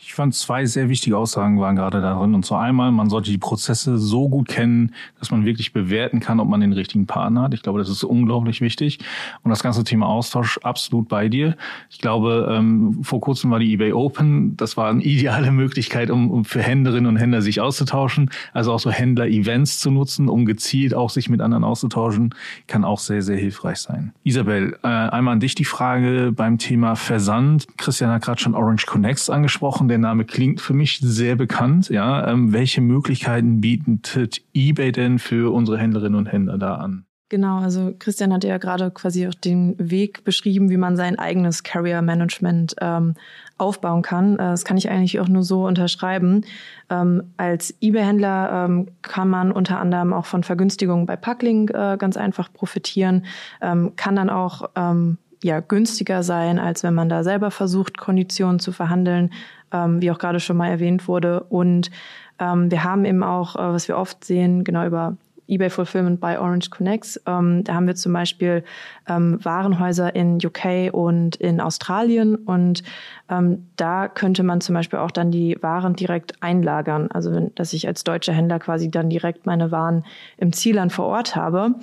Ich 0.00 0.14
fand 0.14 0.32
zwei 0.32 0.64
sehr 0.64 0.88
wichtige 0.88 1.16
Aussagen 1.16 1.58
waren 1.58 1.74
gerade 1.74 2.00
darin. 2.00 2.32
Und 2.34 2.46
zwar 2.46 2.62
einmal, 2.62 2.92
man 2.92 3.10
sollte 3.10 3.32
die 3.32 3.38
Prozesse 3.38 3.98
so 3.98 4.28
gut 4.28 4.46
kennen, 4.46 4.94
dass 5.18 5.32
man 5.32 5.44
wirklich 5.44 5.72
bewerten 5.72 6.20
kann, 6.20 6.38
ob 6.38 6.48
man 6.48 6.60
den 6.60 6.72
richtigen 6.72 7.06
Partner 7.06 7.42
hat. 7.42 7.54
Ich 7.54 7.62
glaube, 7.62 7.80
das 7.80 7.88
ist 7.88 8.04
unglaublich 8.04 8.60
wichtig. 8.60 9.00
Und 9.42 9.50
das 9.50 9.60
ganze 9.60 9.82
Thema 9.82 10.06
Austausch 10.06 10.58
absolut 10.58 11.08
bei 11.08 11.28
dir. 11.28 11.56
Ich 11.90 11.98
glaube, 11.98 12.48
ähm, 12.48 13.00
vor 13.02 13.20
kurzem 13.20 13.50
war 13.50 13.58
die 13.58 13.72
eBay 13.72 13.92
Open. 13.92 14.56
Das 14.56 14.76
war 14.76 14.88
eine 14.88 15.02
ideale 15.02 15.50
Möglichkeit, 15.50 16.10
um, 16.10 16.30
um 16.30 16.44
für 16.44 16.62
Händlerinnen 16.62 17.06
und 17.06 17.16
Händler 17.16 17.42
sich 17.42 17.60
auszutauschen. 17.60 18.30
Also 18.52 18.72
auch 18.72 18.80
so 18.80 18.92
Händler-Events 18.92 19.80
zu 19.80 19.90
nutzen, 19.90 20.28
um 20.28 20.46
gezielt 20.46 20.94
auch 20.94 21.10
sich 21.10 21.28
mit 21.28 21.40
anderen 21.40 21.64
auszutauschen, 21.64 22.34
kann 22.68 22.84
auch 22.84 23.00
sehr, 23.00 23.22
sehr 23.22 23.36
hilfreich 23.36 23.78
sein. 23.78 24.12
Isabel, 24.22 24.78
äh, 24.84 24.86
einmal 24.86 25.32
an 25.32 25.40
dich 25.40 25.56
die 25.56 25.64
Frage 25.64 26.32
beim 26.32 26.58
Thema 26.58 26.94
Versand. 26.94 27.66
Christian 27.76 28.10
hat 28.10 28.22
gerade 28.22 28.40
schon 28.40 28.54
Orange 28.54 28.86
Connects 28.86 29.28
angesprochen. 29.28 29.87
Der 29.88 29.98
Name 29.98 30.24
klingt 30.24 30.60
für 30.60 30.74
mich 30.74 30.98
sehr 31.02 31.36
bekannt. 31.36 31.88
Ja, 31.88 32.28
ähm, 32.30 32.52
welche 32.52 32.80
Möglichkeiten 32.80 33.60
bietet 33.60 34.42
eBay 34.54 34.92
denn 34.92 35.18
für 35.18 35.52
unsere 35.52 35.78
Händlerinnen 35.78 36.18
und 36.18 36.26
Händler 36.26 36.58
da 36.58 36.74
an? 36.76 37.04
Genau, 37.30 37.58
also 37.58 37.92
Christian 37.98 38.32
hat 38.32 38.42
ja 38.42 38.56
gerade 38.56 38.90
quasi 38.90 39.28
auch 39.28 39.34
den 39.34 39.74
Weg 39.78 40.24
beschrieben, 40.24 40.70
wie 40.70 40.78
man 40.78 40.96
sein 40.96 41.18
eigenes 41.18 41.62
Career 41.62 42.00
Management 42.00 42.74
ähm, 42.80 43.14
aufbauen 43.58 44.00
kann. 44.00 44.34
Äh, 44.34 44.38
das 44.38 44.64
kann 44.64 44.78
ich 44.78 44.88
eigentlich 44.88 45.20
auch 45.20 45.28
nur 45.28 45.42
so 45.42 45.66
unterschreiben. 45.66 46.46
Ähm, 46.88 47.34
als 47.36 47.74
eBay-Händler 47.82 48.64
ähm, 48.64 48.88
kann 49.02 49.28
man 49.28 49.52
unter 49.52 49.78
anderem 49.78 50.14
auch 50.14 50.24
von 50.24 50.42
Vergünstigungen 50.42 51.04
bei 51.04 51.16
Packlink 51.16 51.70
äh, 51.70 51.98
ganz 51.98 52.16
einfach 52.16 52.50
profitieren, 52.50 53.26
ähm, 53.60 53.92
kann 53.96 54.16
dann 54.16 54.30
auch 54.30 54.70
ähm, 54.74 55.18
ja 55.42 55.60
günstiger 55.60 56.22
sein, 56.22 56.58
als 56.58 56.82
wenn 56.82 56.94
man 56.94 57.10
da 57.10 57.24
selber 57.24 57.50
versucht, 57.50 57.98
Konditionen 57.98 58.58
zu 58.58 58.72
verhandeln, 58.72 59.30
ähm, 59.72 60.00
wie 60.00 60.10
auch 60.10 60.18
gerade 60.18 60.40
schon 60.40 60.56
mal 60.56 60.68
erwähnt 60.68 61.08
wurde. 61.08 61.40
Und 61.44 61.90
ähm, 62.38 62.70
wir 62.70 62.84
haben 62.84 63.04
eben 63.04 63.22
auch, 63.22 63.56
äh, 63.56 63.58
was 63.58 63.88
wir 63.88 63.96
oft 63.96 64.24
sehen, 64.24 64.64
genau 64.64 64.86
über 64.86 65.16
eBay 65.48 65.70
Fulfillment 65.70 66.20
by 66.20 66.36
Orange 66.36 66.70
Connects. 66.70 67.20
Ähm, 67.26 67.64
da 67.64 67.74
haben 67.74 67.86
wir 67.86 67.94
zum 67.94 68.12
Beispiel 68.12 68.62
ähm, 69.08 69.38
Warenhäuser 69.42 70.14
in 70.14 70.38
UK 70.44 70.92
und 70.92 71.36
in 71.36 71.60
Australien 71.60 72.36
und 72.36 72.82
ähm, 73.30 73.66
da 73.76 74.08
könnte 74.08 74.42
man 74.42 74.60
zum 74.60 74.74
Beispiel 74.74 74.98
auch 74.98 75.10
dann 75.10 75.30
die 75.30 75.56
Waren 75.62 75.96
direkt 75.96 76.42
einlagern. 76.42 77.10
Also 77.10 77.32
wenn, 77.32 77.54
dass 77.54 77.72
ich 77.72 77.86
als 77.86 78.04
deutscher 78.04 78.34
Händler 78.34 78.58
quasi 78.58 78.90
dann 78.90 79.10
direkt 79.10 79.46
meine 79.46 79.70
Waren 79.70 80.04
im 80.36 80.52
Zielland 80.52 80.92
vor 80.92 81.06
Ort 81.06 81.34
habe. 81.34 81.74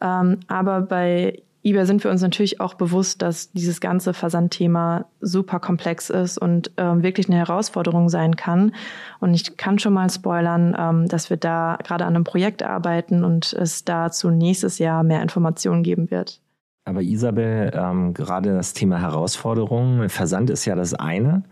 Ähm, 0.00 0.40
aber 0.48 0.80
bei 0.82 1.40
eBay 1.66 1.86
sind 1.86 2.04
wir 2.04 2.10
uns 2.10 2.20
natürlich 2.20 2.60
auch 2.60 2.74
bewusst, 2.74 3.22
dass 3.22 3.50
dieses 3.52 3.80
ganze 3.80 4.12
Versandthema 4.12 5.06
super 5.22 5.60
komplex 5.60 6.10
ist 6.10 6.36
und 6.36 6.70
ähm, 6.76 7.02
wirklich 7.02 7.26
eine 7.26 7.38
Herausforderung 7.38 8.10
sein 8.10 8.36
kann. 8.36 8.74
Und 9.18 9.32
ich 9.32 9.56
kann 9.56 9.78
schon 9.78 9.94
mal 9.94 10.10
spoilern, 10.10 10.76
ähm, 10.78 11.08
dass 11.08 11.30
wir 11.30 11.38
da 11.38 11.78
gerade 11.82 12.04
an 12.04 12.14
einem 12.14 12.24
Projekt 12.24 12.62
arbeiten 12.62 13.24
und 13.24 13.54
es 13.54 13.82
dazu 13.82 14.28
nächstes 14.28 14.78
Jahr 14.78 15.02
mehr 15.04 15.22
Informationen 15.22 15.82
geben 15.82 16.10
wird. 16.10 16.42
Aber 16.86 17.00
Isabel, 17.00 17.72
ähm, 17.74 18.12
gerade 18.12 18.52
das 18.52 18.74
Thema 18.74 19.00
Herausforderungen, 19.00 20.10
Versand 20.10 20.50
ist 20.50 20.66
ja 20.66 20.74
das 20.74 20.92
eine, 20.92 21.44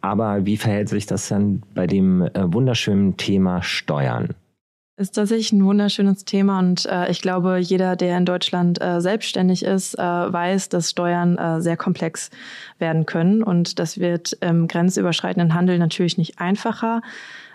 aber 0.00 0.46
wie 0.46 0.56
verhält 0.56 0.88
sich 0.88 1.06
das 1.06 1.28
dann 1.28 1.62
bei 1.74 1.86
dem 1.86 2.22
äh, 2.22 2.52
wunderschönen 2.52 3.16
Thema 3.16 3.62
Steuern? 3.62 4.34
Ist 5.00 5.14
tatsächlich 5.14 5.52
ein 5.52 5.64
wunderschönes 5.64 6.26
Thema 6.26 6.58
und 6.58 6.84
äh, 6.84 7.10
ich 7.10 7.22
glaube, 7.22 7.56
jeder, 7.56 7.96
der 7.96 8.18
in 8.18 8.26
Deutschland 8.26 8.82
äh, 8.82 9.00
selbstständig 9.00 9.64
ist, 9.64 9.98
äh, 9.98 10.02
weiß, 10.02 10.68
dass 10.68 10.90
Steuern 10.90 11.38
äh, 11.38 11.62
sehr 11.62 11.78
komplex 11.78 12.28
werden 12.78 13.06
können 13.06 13.42
und 13.42 13.78
das 13.78 13.98
wird 13.98 14.36
im 14.42 14.68
grenzüberschreitenden 14.68 15.54
Handel 15.54 15.78
natürlich 15.78 16.18
nicht 16.18 16.38
einfacher. 16.38 17.00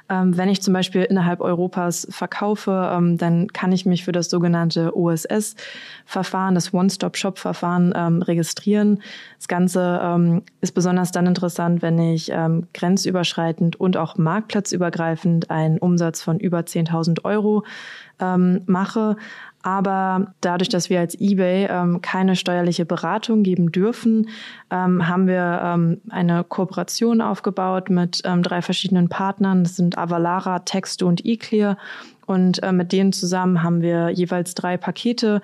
Ähm, 0.07 0.37
wenn 0.37 0.49
ich 0.49 0.61
zum 0.61 0.73
Beispiel 0.73 1.03
innerhalb 1.03 1.41
Europas 1.41 2.07
verkaufe, 2.11 2.91
ähm, 2.93 3.17
dann 3.17 3.47
kann 3.47 3.71
ich 3.71 3.85
mich 3.85 4.03
für 4.05 4.11
das 4.11 4.29
sogenannte 4.29 4.95
OSS-Verfahren, 4.95 6.53
das 6.53 6.73
One-Stop-Shop-Verfahren 6.73 7.93
ähm, 7.95 8.21
registrieren. 8.21 9.01
Das 9.37 9.47
Ganze 9.47 9.99
ähm, 10.03 10.43
ist 10.61 10.73
besonders 10.73 11.11
dann 11.11 11.25
interessant, 11.25 11.81
wenn 11.81 11.97
ich 11.97 12.29
ähm, 12.31 12.67
grenzüberschreitend 12.73 13.79
und 13.79 13.97
auch 13.97 14.17
marktplatzübergreifend 14.17 15.49
einen 15.49 15.79
Umsatz 15.79 16.21
von 16.21 16.39
über 16.39 16.59
10.000 16.59 17.25
Euro 17.25 17.63
ähm, 18.19 18.61
mache. 18.67 19.17
Aber 19.65 20.27
dadurch, 20.41 20.69
dass 20.69 20.91
wir 20.91 20.99
als 20.99 21.19
eBay 21.19 21.67
ähm, 21.71 21.99
keine 22.03 22.35
steuerliche 22.35 22.85
Beratung 22.85 23.41
geben 23.41 23.71
dürfen, 23.71 24.29
ähm, 24.69 25.07
haben 25.07 25.25
wir 25.25 25.59
ähm, 25.63 26.01
eine 26.11 26.43
Kooperation 26.43 27.19
aufgebaut 27.19 27.89
mit 27.89 28.21
ähm, 28.25 28.43
drei 28.43 28.61
verschiedenen 28.61 29.09
Partnern. 29.09 29.63
Das 29.63 29.75
sind 29.75 29.97
Avalara, 29.97 30.59
Texto 30.59 31.07
und 31.07 31.25
eClear. 31.25 31.77
Und 32.27 32.61
äh, 32.61 32.71
mit 32.71 32.91
denen 32.91 33.11
zusammen 33.11 33.63
haben 33.63 33.81
wir 33.81 34.11
jeweils 34.11 34.53
drei 34.53 34.77
Pakete 34.77 35.41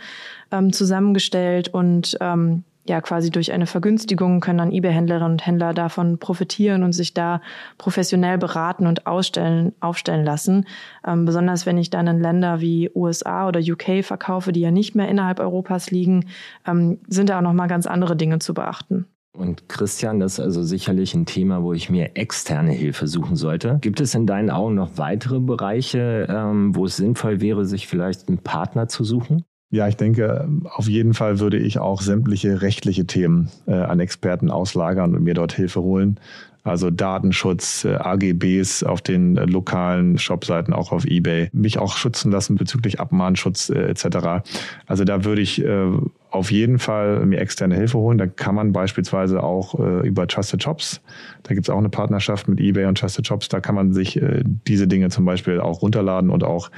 ähm, 0.51 0.71
zusammengestellt 0.71 1.69
und 1.69 2.15
ähm, 2.21 2.63
ja 2.87 3.01
quasi 3.01 3.29
durch 3.29 3.51
eine 3.51 3.67
Vergünstigung 3.67 4.39
können 4.39 4.57
dann 4.57 4.71
eBay-Händlerinnen 4.71 5.33
und 5.33 5.45
Händler 5.45 5.73
davon 5.73 6.17
profitieren 6.17 6.83
und 6.83 6.93
sich 6.93 7.13
da 7.13 7.41
professionell 7.77 8.37
beraten 8.37 8.87
und 8.87 9.07
ausstellen, 9.07 9.73
aufstellen 9.79 10.25
lassen. 10.25 10.65
Ähm, 11.05 11.25
besonders 11.25 11.65
wenn 11.65 11.77
ich 11.77 11.89
dann 11.89 12.07
in 12.07 12.19
Länder 12.19 12.61
wie 12.61 12.89
USA 12.95 13.47
oder 13.47 13.59
UK 13.59 14.03
verkaufe, 14.03 14.51
die 14.51 14.61
ja 14.61 14.71
nicht 14.71 14.95
mehr 14.95 15.07
innerhalb 15.07 15.39
Europas 15.39 15.91
liegen, 15.91 16.25
ähm, 16.67 16.99
sind 17.07 17.29
da 17.29 17.37
auch 17.37 17.43
nochmal 17.43 17.67
ganz 17.67 17.85
andere 17.85 18.15
Dinge 18.15 18.39
zu 18.39 18.53
beachten. 18.53 19.05
Und 19.33 19.69
Christian, 19.69 20.19
das 20.19 20.33
ist 20.33 20.39
also 20.41 20.61
sicherlich 20.61 21.13
ein 21.13 21.25
Thema, 21.25 21.63
wo 21.63 21.71
ich 21.71 21.89
mir 21.89 22.17
externe 22.17 22.73
Hilfe 22.73 23.07
suchen 23.07 23.37
sollte. 23.37 23.77
Gibt 23.79 24.01
es 24.01 24.13
in 24.13 24.27
deinen 24.27 24.49
Augen 24.49 24.75
noch 24.75 24.97
weitere 24.97 25.39
Bereiche, 25.39 26.27
ähm, 26.29 26.75
wo 26.75 26.85
es 26.85 26.97
sinnvoll 26.97 27.39
wäre, 27.39 27.65
sich 27.65 27.87
vielleicht 27.87 28.27
einen 28.27 28.39
Partner 28.39 28.89
zu 28.89 29.05
suchen? 29.05 29.45
Ja, 29.71 29.87
ich 29.87 29.95
denke, 29.95 30.49
auf 30.65 30.89
jeden 30.89 31.13
Fall 31.13 31.39
würde 31.39 31.57
ich 31.57 31.79
auch 31.79 32.01
sämtliche 32.01 32.61
rechtliche 32.61 33.05
Themen 33.07 33.49
äh, 33.67 33.71
an 33.71 34.01
Experten 34.01 34.51
auslagern 34.51 35.15
und 35.15 35.23
mir 35.23 35.33
dort 35.33 35.53
Hilfe 35.53 35.81
holen. 35.81 36.19
Also 36.63 36.91
Datenschutz, 36.91 37.85
äh, 37.85 37.95
AGBs 37.95 38.83
auf 38.83 39.01
den 39.01 39.37
äh, 39.37 39.45
lokalen 39.45 40.19
Shopseiten, 40.19 40.73
auch 40.73 40.91
auf 40.91 41.05
eBay, 41.05 41.49
mich 41.53 41.79
auch 41.79 41.97
schützen 41.97 42.31
lassen 42.31 42.55
bezüglich 42.55 42.99
Abmahnschutz 42.99 43.69
äh, 43.69 43.89
etc. 43.89 44.43
Also 44.85 45.03
da 45.03 45.25
würde 45.25 45.41
ich 45.41 45.63
äh, 45.63 45.87
auf 46.29 46.51
jeden 46.51 46.77
Fall 46.77 47.25
mir 47.25 47.39
externe 47.39 47.75
Hilfe 47.75 47.97
holen. 47.97 48.17
Da 48.19 48.27
kann 48.27 48.53
man 48.53 48.73
beispielsweise 48.73 49.41
auch 49.41 49.79
äh, 49.79 50.07
über 50.07 50.27
Trusted 50.27 50.61
Shops, 50.61 51.01
da 51.43 51.55
gibt 51.55 51.65
es 51.65 51.69
auch 51.71 51.79
eine 51.79 51.89
Partnerschaft 51.89 52.47
mit 52.47 52.59
eBay 52.59 52.85
und 52.85 52.97
Trusted 52.97 53.25
Shops, 53.25 53.49
da 53.49 53.59
kann 53.59 53.73
man 53.73 53.91
sich 53.91 54.21
äh, 54.21 54.43
diese 54.67 54.87
Dinge 54.87 55.09
zum 55.09 55.25
Beispiel 55.25 55.59
auch 55.59 55.81
runterladen 55.81 56.29
und 56.29 56.43
auch 56.43 56.69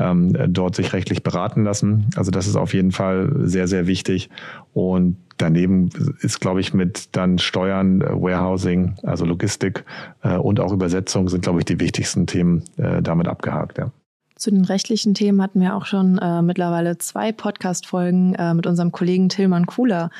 ähm, 0.00 0.36
dort 0.48 0.74
sich 0.74 0.92
rechtlich 0.92 1.22
beraten 1.22 1.62
lassen. 1.62 2.06
Also 2.16 2.32
das 2.32 2.48
ist 2.48 2.56
auf 2.56 2.74
jeden 2.74 2.90
Fall 2.90 3.32
sehr, 3.44 3.68
sehr 3.68 3.86
wichtig. 3.86 4.30
Und 4.74 5.16
daneben 5.38 5.90
ist, 6.20 6.40
glaube 6.40 6.60
ich, 6.60 6.74
mit 6.74 7.16
dann 7.16 7.38
Steuern, 7.38 8.00
äh, 8.00 8.10
Warehousing, 8.10 8.96
also 9.02 9.24
Logistik 9.24 9.84
äh, 10.22 10.36
und 10.36 10.60
auch 10.60 10.72
Übersetzung 10.72 11.28
sind, 11.28 11.42
glaube 11.42 11.60
ich, 11.60 11.64
die 11.64 11.80
wichtigsten 11.80 12.26
Themen 12.26 12.64
äh, 12.76 13.02
damit 13.02 13.28
abgehakt. 13.28 13.78
Ja. 13.78 13.90
Zu 14.36 14.52
den 14.52 14.64
rechtlichen 14.64 15.14
Themen 15.14 15.42
hatten 15.42 15.60
wir 15.60 15.74
auch 15.74 15.86
schon 15.86 16.18
äh, 16.18 16.42
mittlerweile 16.42 16.96
zwei 16.98 17.32
Podcast-Folgen 17.32 18.34
äh, 18.34 18.54
mit 18.54 18.66
unserem 18.66 18.92
Kollegen 18.92 19.28
Tilman 19.28 19.66
Kuhler 19.66 20.10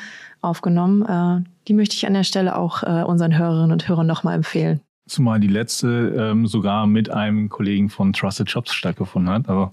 aufgenommen. 0.40 1.02
Äh, 1.02 1.48
die 1.68 1.74
möchte 1.74 1.94
ich 1.94 2.07
an 2.07 2.14
der 2.14 2.24
Stelle 2.24 2.57
auch 2.57 2.83
äh, 2.83 3.04
unseren 3.04 3.38
Hörerinnen 3.38 3.70
und 3.70 3.88
Hörern 3.88 4.07
nochmal 4.07 4.35
empfehlen. 4.35 4.81
Zumal 5.07 5.40
die 5.40 5.48
letzte 5.48 6.14
ähm, 6.18 6.46
sogar 6.46 6.87
mit 6.87 7.11
einem 7.11 7.48
Kollegen 7.48 7.88
von 7.88 8.12
Trusted 8.12 8.50
Shops 8.50 8.74
stattgefunden 8.74 9.33
hat. 9.33 9.48
Also 9.48 9.70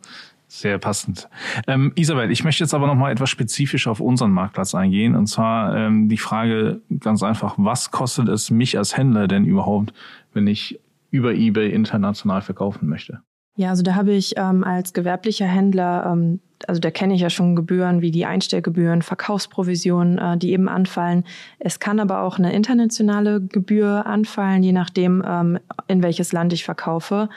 sehr 0.47 0.77
passend. 0.77 1.27
Ähm, 1.67 1.91
Isabel, 1.95 2.31
ich 2.31 2.43
möchte 2.43 2.63
jetzt 2.63 2.73
aber 2.73 2.87
noch 2.87 2.95
mal 2.95 3.11
etwas 3.11 3.29
spezifisch 3.29 3.87
auf 3.87 3.99
unseren 3.99 4.31
Marktplatz 4.31 4.75
eingehen. 4.75 5.15
Und 5.15 5.27
zwar 5.27 5.75
ähm, 5.75 6.09
die 6.09 6.17
Frage 6.17 6.81
ganz 6.99 7.23
einfach, 7.23 7.55
was 7.57 7.91
kostet 7.91 8.29
es 8.29 8.51
mich 8.51 8.77
als 8.77 8.95
Händler 8.97 9.27
denn 9.27 9.45
überhaupt, 9.45 9.93
wenn 10.33 10.47
ich 10.47 10.79
über 11.11 11.33
eBay 11.33 11.71
international 11.71 12.41
verkaufen 12.41 12.87
möchte? 12.87 13.21
Ja, 13.57 13.69
also 13.69 13.83
da 13.83 13.95
habe 13.95 14.11
ich 14.11 14.33
ähm, 14.37 14.65
als 14.65 14.91
gewerblicher 14.91 15.45
Händler, 15.45 16.11
ähm, 16.11 16.41
also 16.67 16.81
da 16.81 16.91
kenne 16.91 17.13
ich 17.13 17.21
ja 17.21 17.29
schon 17.29 17.55
Gebühren 17.55 18.01
wie 18.01 18.11
die 18.11 18.25
Einstellgebühren, 18.25 19.01
Verkaufsprovisionen, 19.01 20.17
äh, 20.17 20.37
die 20.37 20.51
eben 20.51 20.67
anfallen. 20.67 21.23
Es 21.59 21.79
kann 21.79 22.01
aber 22.01 22.21
auch 22.21 22.37
eine 22.37 22.51
internationale 22.51 23.39
Gebühr 23.39 24.05
anfallen, 24.05 24.61
je 24.61 24.73
nachdem, 24.73 25.23
ähm, 25.25 25.59
in 25.87 26.03
welches 26.03 26.33
Land 26.33 26.51
ich 26.51 26.65
verkaufe. 26.65 27.29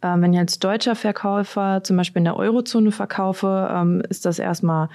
Ähm, 0.00 0.22
wenn 0.22 0.32
ich 0.32 0.38
als 0.38 0.60
deutscher 0.60 0.94
Verkäufer 0.94 1.82
zum 1.82 1.96
Beispiel 1.96 2.20
in 2.20 2.24
der 2.24 2.36
Eurozone 2.36 2.92
verkaufe, 2.92 3.68
ähm, 3.72 4.00
ist 4.08 4.26
das 4.26 4.38
erstmal 4.38 4.90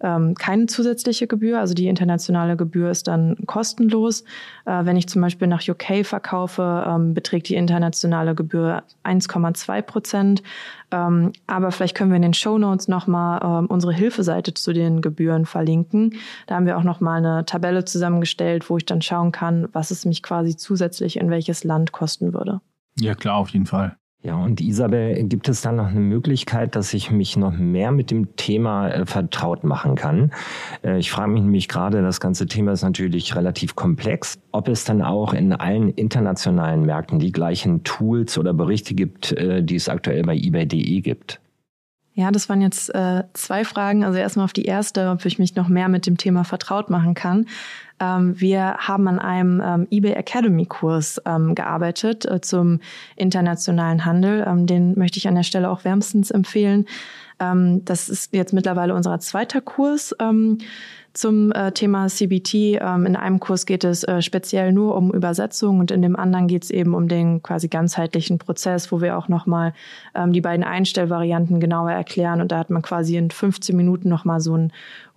ähm, 0.00 0.34
keine 0.34 0.66
zusätzliche 0.66 1.26
Gebühr. 1.26 1.58
Also 1.58 1.74
die 1.74 1.88
internationale 1.88 2.56
Gebühr 2.56 2.90
ist 2.90 3.08
dann 3.08 3.36
kostenlos. 3.46 4.22
Äh, 4.64 4.84
wenn 4.84 4.96
ich 4.96 5.08
zum 5.08 5.22
Beispiel 5.22 5.48
nach 5.48 5.66
UK 5.66 6.04
verkaufe, 6.04 6.84
ähm, 6.86 7.14
beträgt 7.14 7.48
die 7.48 7.54
internationale 7.54 8.34
Gebühr 8.34 8.82
1,2 9.04 9.82
Prozent. 9.82 10.42
Ähm, 10.90 11.32
aber 11.46 11.70
vielleicht 11.70 11.96
können 11.96 12.10
wir 12.10 12.16
in 12.16 12.22
den 12.22 12.34
Show 12.34 12.58
Notes 12.58 12.88
nochmal 12.88 13.40
ähm, 13.42 13.66
unsere 13.66 13.92
Hilfeseite 13.92 14.54
zu 14.54 14.72
den 14.72 15.00
Gebühren 15.00 15.46
verlinken. 15.46 16.14
Da 16.46 16.56
haben 16.56 16.66
wir 16.66 16.78
auch 16.78 16.84
nochmal 16.84 17.18
eine 17.18 17.44
Tabelle 17.44 17.84
zusammengestellt, 17.84 18.70
wo 18.70 18.76
ich 18.76 18.86
dann 18.86 19.02
schauen 19.02 19.32
kann, 19.32 19.68
was 19.72 19.90
es 19.90 20.04
mich 20.04 20.22
quasi 20.22 20.56
zusätzlich 20.56 21.18
in 21.18 21.30
welches 21.30 21.64
Land 21.64 21.92
kosten 21.92 22.32
würde. 22.32 22.60
Ja, 22.98 23.14
klar, 23.14 23.36
auf 23.36 23.50
jeden 23.50 23.66
Fall. 23.66 23.96
Ja, 24.22 24.34
und 24.36 24.60
Isabel, 24.60 25.22
gibt 25.24 25.48
es 25.48 25.60
dann 25.60 25.76
noch 25.76 25.86
eine 25.86 26.00
Möglichkeit, 26.00 26.74
dass 26.74 26.92
ich 26.92 27.12
mich 27.12 27.36
noch 27.36 27.52
mehr 27.52 27.92
mit 27.92 28.10
dem 28.10 28.34
Thema 28.34 28.88
äh, 28.88 29.06
vertraut 29.06 29.62
machen 29.62 29.94
kann? 29.94 30.32
Äh, 30.82 30.98
ich 30.98 31.12
frage 31.12 31.30
mich 31.30 31.42
nämlich 31.42 31.68
gerade, 31.68 32.02
das 32.02 32.18
ganze 32.18 32.46
Thema 32.46 32.72
ist 32.72 32.82
natürlich 32.82 33.36
relativ 33.36 33.76
komplex, 33.76 34.36
ob 34.50 34.66
es 34.66 34.84
dann 34.84 35.02
auch 35.02 35.34
in 35.34 35.52
allen 35.52 35.90
internationalen 35.90 36.84
Märkten 36.84 37.20
die 37.20 37.30
gleichen 37.30 37.84
Tools 37.84 38.36
oder 38.38 38.52
Berichte 38.52 38.94
gibt, 38.94 39.32
äh, 39.32 39.62
die 39.62 39.76
es 39.76 39.88
aktuell 39.88 40.22
bei 40.24 40.34
eBay.de 40.34 41.00
gibt. 41.00 41.40
Ja, 42.14 42.32
das 42.32 42.48
waren 42.48 42.60
jetzt 42.60 42.92
äh, 42.92 43.22
zwei 43.34 43.64
Fragen. 43.64 44.02
Also 44.02 44.18
erstmal 44.18 44.44
auf 44.44 44.52
die 44.52 44.64
erste, 44.64 45.10
ob 45.10 45.24
ich 45.24 45.38
mich 45.38 45.54
noch 45.54 45.68
mehr 45.68 45.88
mit 45.88 46.04
dem 46.04 46.16
Thema 46.16 46.42
vertraut 46.42 46.90
machen 46.90 47.14
kann. 47.14 47.46
Ähm, 48.00 48.40
wir 48.40 48.76
haben 48.78 49.08
an 49.08 49.18
einem 49.18 49.62
ähm, 49.64 49.86
eBay 49.90 50.12
Academy 50.12 50.66
Kurs 50.66 51.20
ähm, 51.26 51.54
gearbeitet 51.54 52.24
äh, 52.26 52.40
zum 52.40 52.80
internationalen 53.16 54.04
Handel. 54.04 54.44
Ähm, 54.46 54.66
den 54.66 54.98
möchte 54.98 55.18
ich 55.18 55.28
an 55.28 55.34
der 55.34 55.42
Stelle 55.42 55.70
auch 55.70 55.84
wärmstens 55.84 56.30
empfehlen. 56.30 56.86
Ähm, 57.40 57.84
das 57.84 58.08
ist 58.08 58.34
jetzt 58.34 58.52
mittlerweile 58.52 58.94
unser 58.94 59.18
zweiter 59.20 59.60
Kurs. 59.60 60.14
Ähm, 60.20 60.58
zum 61.18 61.50
äh, 61.50 61.72
Thema 61.72 62.06
CBT. 62.06 62.54
Ähm, 62.80 63.04
in 63.06 63.16
einem 63.16 63.40
Kurs 63.40 63.66
geht 63.66 63.82
es 63.82 64.04
äh, 64.04 64.22
speziell 64.22 64.72
nur 64.72 64.94
um 64.94 65.12
Übersetzung 65.12 65.80
und 65.80 65.90
in 65.90 66.00
dem 66.00 66.14
anderen 66.14 66.46
geht 66.46 66.64
es 66.64 66.70
eben 66.70 66.94
um 66.94 67.08
den 67.08 67.42
quasi 67.42 67.66
ganzheitlichen 67.66 68.38
Prozess, 68.38 68.92
wo 68.92 69.00
wir 69.00 69.18
auch 69.18 69.28
nochmal 69.28 69.72
ähm, 70.14 70.32
die 70.32 70.40
beiden 70.40 70.64
Einstellvarianten 70.64 71.58
genauer 71.58 71.90
erklären. 71.90 72.40
Und 72.40 72.52
da 72.52 72.58
hat 72.58 72.70
man 72.70 72.82
quasi 72.82 73.16
in 73.16 73.30
15 73.30 73.76
Minuten 73.76 74.08
nochmal 74.08 74.40
so 74.40 74.54
einen 74.54 74.72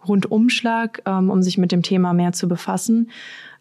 Rundumschlag, 0.08 1.02
ähm, 1.06 1.30
um 1.30 1.42
sich 1.42 1.58
mit 1.58 1.72
dem 1.72 1.82
Thema 1.82 2.14
mehr 2.14 2.34
zu 2.34 2.48
befassen. 2.48 3.10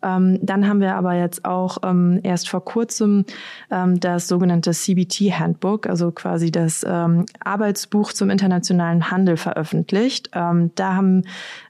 Ähm, 0.02 0.38
dann 0.42 0.66
haben 0.66 0.80
wir 0.80 0.94
aber 0.94 1.14
jetzt 1.14 1.44
auch 1.44 1.78
ähm, 1.82 2.20
erst 2.22 2.48
vor 2.48 2.64
kurzem 2.64 3.24
ähm, 3.70 4.00
das 4.00 4.28
sogenannte 4.28 4.72
CBT 4.72 5.38
Handbook, 5.38 5.86
also 5.86 6.10
quasi 6.10 6.50
das 6.50 6.84
ähm, 6.88 7.26
Arbeitsbuch 7.44 8.12
zum 8.12 8.30
internationalen 8.30 9.10
Handel 9.10 9.36
veröffentlicht. 9.36 10.30
Ähm, 10.32 10.70
da 10.74 10.94
haben 10.94 11.24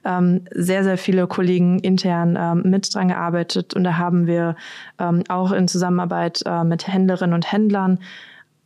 ähm, 0.05 0.41
sehr, 0.53 0.83
sehr 0.83 0.97
viele 0.97 1.27
Kollegen 1.27 1.79
intern 1.79 2.37
ähm, 2.39 2.69
mit 2.69 2.93
dran 2.93 3.09
gearbeitet 3.09 3.73
und 3.73 3.83
da 3.83 3.97
haben 3.97 4.27
wir 4.27 4.55
ähm, 4.99 5.23
auch 5.27 5.51
in 5.51 5.67
Zusammenarbeit 5.67 6.41
äh, 6.45 6.63
mit 6.63 6.87
Händlerinnen 6.87 7.33
und 7.33 7.51
Händlern 7.51 7.99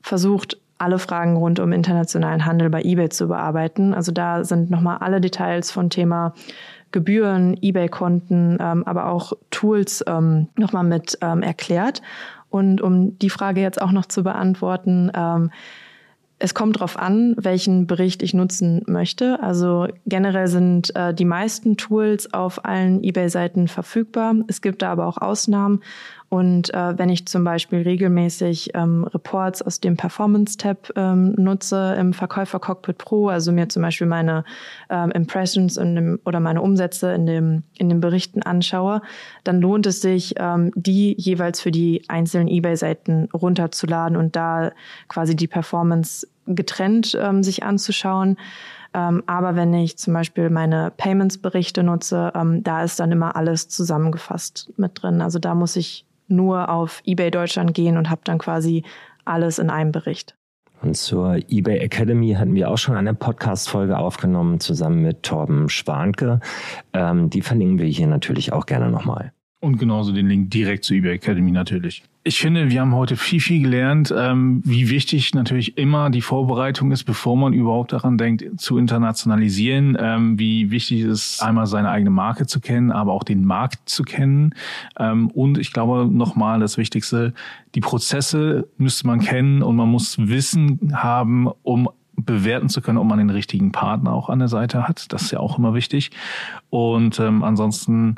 versucht, 0.02 0.60
alle 0.78 1.00
Fragen 1.00 1.38
rund 1.38 1.60
um 1.60 1.72
internationalen 1.72 2.46
Handel 2.46 2.70
bei 2.70 2.82
eBay 2.84 3.10
zu 3.10 3.28
bearbeiten. 3.28 3.94
Also 3.94 4.12
da 4.12 4.44
sind 4.44 4.70
nochmal 4.70 4.98
alle 5.00 5.22
Details 5.22 5.72
von 5.72 5.90
Thema 5.90 6.34
Gebühren, 6.92 7.58
eBay-Konten, 7.62 8.58
ähm, 8.60 8.84
aber 8.86 9.10
auch 9.10 9.34
Tools 9.52 10.04
ähm, 10.08 10.48
nochmal 10.58 10.84
mit 10.84 11.18
ähm, 11.22 11.42
erklärt. 11.42 12.02
Und 12.50 12.80
um 12.82 13.20
die 13.20 13.30
Frage 13.30 13.62
jetzt 13.62 13.82
auch 13.82 13.92
noch 13.92 14.06
zu 14.06 14.24
beantworten, 14.24 15.12
ähm, 15.14 15.52
es 16.38 16.54
kommt 16.54 16.78
darauf 16.78 17.00
an, 17.00 17.36
welchen 17.38 17.88
Bericht 17.88 18.22
ich 18.22 18.34
nutzen 18.34 18.82
möchte. 18.88 19.42
Also 19.42 19.88
generell 20.06 20.48
sind 20.48 20.94
äh, 20.96 21.14
die 21.14 21.26
meisten 21.26 21.78
Tools 21.78 22.34
auf 22.34 22.66
allen 22.66 23.04
eBay-Seiten 23.04 23.68
verfügbar. 23.68 24.36
Es 24.48 24.62
gibt 24.62 24.82
da 24.82 24.92
aber 24.92 25.08
auch 25.08 25.18
Ausnahmen. 25.18 25.82
Und 26.36 26.74
äh, 26.74 26.98
wenn 26.98 27.08
ich 27.08 27.26
zum 27.28 27.46
Beispiel 27.46 27.84
regelmäßig 27.84 28.72
ähm, 28.74 29.06
Reports 29.06 29.62
aus 29.62 29.80
dem 29.80 29.96
Performance-Tab 29.96 30.92
ähm, 30.98 31.32
nutze 31.38 31.96
im 31.98 32.12
Verkäufer 32.12 32.60
Cockpit 32.60 32.98
Pro, 32.98 33.30
also 33.30 33.54
mir 33.54 33.70
zum 33.70 33.84
Beispiel 33.84 34.06
meine 34.06 34.44
ähm, 34.90 35.12
Impressions 35.12 35.78
in 35.78 35.96
dem, 35.96 36.20
oder 36.26 36.42
meine 36.42 36.62
Umsätze 36.62 37.14
in, 37.14 37.26
dem, 37.26 37.64
in 37.78 37.88
den 37.88 38.02
Berichten 38.02 38.42
anschaue, 38.42 39.02
dann 39.46 39.62
lohnt 39.62 39.86
es 39.86 40.02
sich, 40.02 40.34
ähm, 40.38 40.74
die 40.76 41.16
jeweils 41.18 41.62
für 41.62 41.72
die 41.72 42.04
einzelnen 42.10 42.50
eBay-Seiten 42.50 43.30
runterzuladen 43.34 44.18
und 44.18 44.36
da 44.36 44.74
quasi 45.08 45.38
die 45.38 45.48
Performance 45.48 46.28
getrennt 46.48 47.18
ähm, 47.18 47.44
sich 47.44 47.64
anzuschauen. 47.64 48.36
Ähm, 48.94 49.24
aber 49.26 49.56
wenn 49.56 49.74
ich 49.74 49.98
zum 49.98 50.14
Beispiel 50.14 50.50
meine 50.50 50.92
Payments-Berichte 50.98 51.82
nutze, 51.82 52.34
ähm, 52.36 52.62
da 52.62 52.84
ist 52.84 53.00
dann 53.00 53.14
immer 53.14 53.38
alles 53.38 53.70
zusammengefasst 53.70 54.74
mit 54.76 55.02
drin. 55.02 55.22
Also 55.22 55.40
da 55.40 55.56
muss 55.56 55.78
ich 55.78 56.06
nur 56.28 56.70
auf 56.70 57.02
eBay 57.06 57.32
Deutschland 57.32 57.74
gehen 57.74 57.98
und 57.98 58.10
habe 58.10 58.22
dann 58.24 58.38
quasi 58.38 58.84
alles 59.26 59.60
in 59.60 59.70
einem 59.70 59.92
Bericht. 59.92 60.36
Und 60.82 60.96
zur 60.96 61.38
eBay 61.48 61.80
Academy 61.80 62.34
hatten 62.34 62.54
wir 62.54 62.70
auch 62.70 62.78
schon 62.78 62.96
eine 62.96 63.14
Podcast-Folge 63.14 63.98
aufgenommen, 63.98 64.60
zusammen 64.60 65.02
mit 65.02 65.24
Torben 65.24 65.70
Schwanke. 65.70 66.42
Ähm, 66.94 67.30
die 67.30 67.42
verlinken 67.42 67.80
wir 67.80 67.88
hier 67.88 68.08
natürlich 68.08 68.54
auch 68.54 68.66
gerne 68.66 68.92
nochmal. 68.92 69.32
Und 69.62 69.80
genauso 69.80 70.12
den 70.12 70.28
Link 70.28 70.52
direkt 70.52 70.84
zur 70.84 70.98
eBay 70.98 71.16
Academy 71.16 71.52
natürlich. 71.52 72.04
Ich 72.28 72.40
finde, 72.40 72.72
wir 72.72 72.82
haben 72.82 72.96
heute 72.96 73.18
viel, 73.18 73.40
viel 73.40 73.62
gelernt, 73.62 74.12
ähm, 74.18 74.60
wie 74.66 74.90
wichtig 74.90 75.36
natürlich 75.36 75.78
immer 75.78 76.10
die 76.10 76.24
Vorbereitung 76.24 76.92
ist, 76.92 77.04
bevor 77.04 77.38
man 77.38 77.54
überhaupt 77.54 77.94
daran 77.94 78.18
denkt, 78.18 78.60
zu 78.60 78.80
internationalisieren. 78.80 79.96
Ähm, 80.00 80.40
wie 80.40 80.72
wichtig 80.72 81.02
es 81.02 81.34
ist, 81.34 81.44
einmal 81.44 81.68
seine 81.68 81.92
eigene 81.92 82.10
Marke 82.10 82.48
zu 82.48 82.60
kennen, 82.60 82.92
aber 82.92 83.14
auch 83.14 83.24
den 83.24 83.46
Markt 83.46 83.88
zu 83.88 84.02
kennen. 84.02 84.56
Ähm, 84.98 85.30
und 85.30 85.60
ich 85.60 85.72
glaube 85.72 86.10
nochmal 86.12 86.60
das 86.60 86.80
Wichtigste, 86.80 87.36
die 87.76 87.82
Prozesse 87.82 88.68
müsste 88.78 89.06
man 89.06 89.20
kennen 89.20 89.62
und 89.62 89.76
man 89.76 89.90
muss 89.90 90.18
Wissen 90.18 90.94
haben, 90.96 91.48
um 91.62 91.90
bewerten 92.16 92.70
zu 92.70 92.82
können, 92.82 92.98
ob 92.98 93.06
man 93.06 93.20
den 93.20 93.30
richtigen 93.30 93.72
Partner 93.72 94.14
auch 94.14 94.30
an 94.30 94.40
der 94.40 94.48
Seite 94.48 94.88
hat. 94.88 95.14
Das 95.14 95.22
ist 95.22 95.32
ja 95.32 95.40
auch 95.40 95.60
immer 95.60 95.76
wichtig. 95.76 96.10
Und 96.72 97.20
ähm, 97.20 97.44
ansonsten 97.44 98.16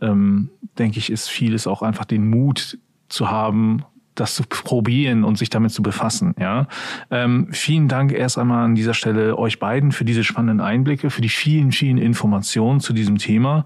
ähm, 0.00 0.50
denke 0.78 1.00
ich, 1.00 1.10
ist 1.10 1.28
vieles 1.28 1.66
auch 1.66 1.82
einfach 1.82 2.04
den 2.04 2.30
Mut 2.30 2.78
zu 3.08 3.30
haben, 3.30 3.84
das 4.18 4.34
zu 4.34 4.42
probieren 4.48 5.24
und 5.24 5.38
sich 5.38 5.50
damit 5.50 5.70
zu 5.70 5.82
befassen. 5.82 6.34
Ja, 6.38 6.66
ähm, 7.10 7.48
vielen 7.50 7.88
Dank 7.88 8.12
erst 8.12 8.38
einmal 8.38 8.64
an 8.64 8.74
dieser 8.74 8.94
Stelle 8.94 9.38
euch 9.38 9.58
beiden 9.58 9.92
für 9.92 10.04
diese 10.04 10.24
spannenden 10.24 10.60
Einblicke, 10.60 11.10
für 11.10 11.20
die 11.20 11.28
vielen, 11.28 11.72
vielen 11.72 11.98
Informationen 11.98 12.80
zu 12.80 12.92
diesem 12.92 13.18
Thema. 13.18 13.64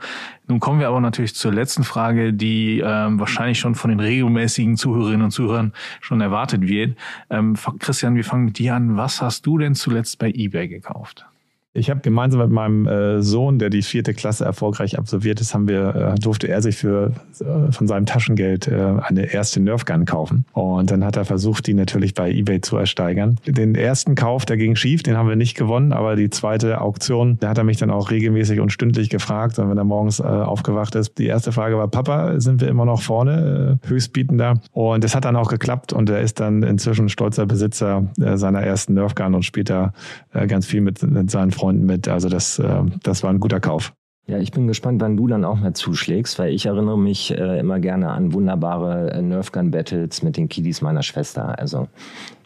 Nun 0.49 0.61
kommen 0.61 0.81
wir 0.81 0.89
aber 0.89 1.01
natürlich 1.01 1.35
zur 1.35 1.53
letzten 1.53 1.85
Frage, 1.85 2.33
die 2.33 2.83
ähm, 2.85 3.19
wahrscheinlich 3.19 3.59
schon 3.59 3.75
von 3.75 3.91
den 3.91 4.01
regelmäßigen 4.01 4.77
Zuhörerinnen 4.77 5.23
und 5.23 5.31
Zuhörern 5.31 5.73
schon 6.01 6.21
erwartet 6.21 6.67
wird. 6.67 6.97
Ähm, 7.31 7.57
Christian, 7.79 8.15
wir 8.15 8.25
fangen 8.25 8.47
mit 8.47 8.59
dir 8.59 8.75
an. 8.75 8.97
Was 8.97 9.23
hast 9.23 9.47
du 9.47 9.59
denn 9.59 9.75
zuletzt 9.75 10.19
bei 10.19 10.31
eBay 10.31 10.69
gekauft? 10.69 11.27
Ich 11.75 11.89
habe 11.89 12.01
gemeinsam 12.01 12.43
mit 12.43 12.51
meinem 12.51 12.87
äh, 12.87 13.23
Sohn, 13.23 13.59
der 13.59 13.71
die 13.71 13.81
vierte 13.81 14.13
Klasse 14.13 14.45
erfolgreich 14.45 14.99
absolviert 14.99 15.41
ist, 15.41 15.55
haben 15.55 15.69
wir, 15.69 15.95
äh, 15.95 16.21
durfte 16.21 16.47
er 16.47 16.61
sich 16.61 16.77
für 16.77 17.13
äh, 17.41 17.73
von 17.73 17.89
seinem 17.89 18.05
Taschengeld 18.05 18.69
äh, 18.69 18.97
eine 19.03 19.33
erste 19.33 19.59
Nerfgun 19.59 20.05
kaufen. 20.05 20.45
Und 20.53 20.91
dann 20.91 21.03
hat 21.03 21.17
er 21.17 21.25
versucht, 21.25 21.67
die 21.67 21.73
natürlich 21.73 22.13
bei 22.13 22.31
eBay 22.31 22.61
zu 22.61 22.77
ersteigern. 22.77 23.37
Den 23.47 23.75
ersten 23.75 24.17
Kauf, 24.17 24.45
der 24.45 24.59
ging 24.59 24.77
schief, 24.77 25.03
den 25.03 25.17
haben 25.17 25.31
wir 25.31 25.37
nicht 25.37 25.57
gewonnen, 25.57 25.95
aber 25.95 26.15
die 26.15 26.29
zweite 26.29 26.83
Auktion, 26.83 27.39
da 27.41 27.49
hat 27.49 27.57
er 27.57 27.65
mich 27.65 27.79
dann 27.79 27.91
auch 27.91 28.11
regelmäßig 28.11 28.61
und 28.61 28.71
stündlich 28.71 29.09
gefragt, 29.09 29.57
wenn 29.57 29.79
er 29.79 29.85
morgens 29.85 30.21
äh, 30.21 30.25
aufgewacht 30.25 30.95
ist. 30.95 31.17
Die 31.17 31.27
erste 31.27 31.53
Frage 31.53 31.79
war, 31.79 31.89
Papa, 31.89 32.39
sind 32.39 32.61
wir 32.61 32.69
immer 32.69 32.85
noch 32.85 33.01
vorne, 33.01 33.81
äh, 33.83 33.89
höchstbietender? 33.89 34.61
Und 34.73 35.05
es 35.05 35.15
hat 35.15 35.25
dann 35.25 35.37
auch 35.37 35.49
geklappt 35.49 35.95
und 35.95 36.11
er 36.11 36.21
ist 36.21 36.39
dann 36.39 36.63
inzwischen 36.65 37.09
stolzer 37.09 37.47
Besitzer 37.47 38.11
seiner 38.17 38.61
ersten 38.61 38.93
Nerfgun 38.93 39.35
und 39.35 39.45
später 39.45 39.95
äh, 40.35 40.47
ganz 40.47 40.67
viel 40.67 40.83
mit, 40.83 41.03
mit 41.03 41.31
seinen 41.31 41.51
Freunden 41.51 41.62
Freunden 41.63 41.87
mit. 41.87 42.09
Also 42.09 42.29
das, 42.29 42.59
äh, 42.59 42.83
das 43.05 43.23
war 43.23 43.31
ein 43.31 43.39
guter 43.39 43.61
Kauf. 43.61 43.93
Ja, 44.27 44.39
ich 44.39 44.51
bin 44.51 44.67
gespannt, 44.67 45.01
wann 45.01 45.17
du 45.17 45.29
dann 45.29 45.45
auch 45.45 45.61
mal 45.61 45.75
zuschlägst, 45.75 46.39
weil 46.41 46.53
ich 46.53 46.67
erinnere 46.67 46.99
mich 46.99 47.31
äh, 47.31 47.61
immer 47.61 47.79
gerne 47.79 48.11
an 48.11 48.33
wunderbare 48.33 49.13
äh, 49.13 49.23
Nerfgun-Battles 49.23 50.25
mit 50.25 50.37
den 50.37 50.49
Kiddies 50.49 50.81
meiner 50.81 51.03
Schwester. 51.03 51.57
Also 51.59 51.87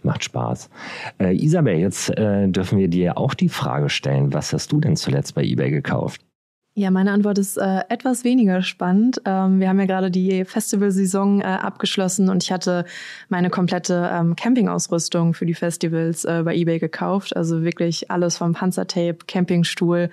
macht 0.02 0.24
Spaß. 0.24 0.68
Äh, 1.18 1.34
Isabel, 1.34 1.78
jetzt 1.78 2.10
äh, 2.18 2.46
dürfen 2.48 2.78
wir 2.78 2.88
dir 2.88 3.16
auch 3.16 3.32
die 3.32 3.48
Frage 3.48 3.88
stellen, 3.88 4.34
was 4.34 4.52
hast 4.52 4.70
du 4.72 4.80
denn 4.80 4.96
zuletzt 4.96 5.34
bei 5.34 5.44
eBay 5.44 5.70
gekauft? 5.70 6.20
Ja, 6.78 6.90
meine 6.90 7.12
Antwort 7.12 7.38
ist 7.38 7.56
äh, 7.56 7.80
etwas 7.88 8.22
weniger 8.22 8.60
spannend. 8.60 9.22
Ähm, 9.24 9.60
wir 9.60 9.70
haben 9.70 9.80
ja 9.80 9.86
gerade 9.86 10.10
die 10.10 10.44
Festivalsaison 10.44 11.40
äh, 11.40 11.44
abgeschlossen 11.44 12.28
und 12.28 12.42
ich 12.42 12.52
hatte 12.52 12.84
meine 13.30 13.48
komplette 13.48 14.10
ähm, 14.12 14.36
Campingausrüstung 14.36 15.32
für 15.32 15.46
die 15.46 15.54
Festivals 15.54 16.26
äh, 16.26 16.42
bei 16.44 16.54
eBay 16.54 16.78
gekauft. 16.78 17.34
Also 17.34 17.62
wirklich 17.62 18.10
alles 18.10 18.36
vom 18.36 18.52
Panzertape, 18.52 19.16
Campingstuhl. 19.26 20.10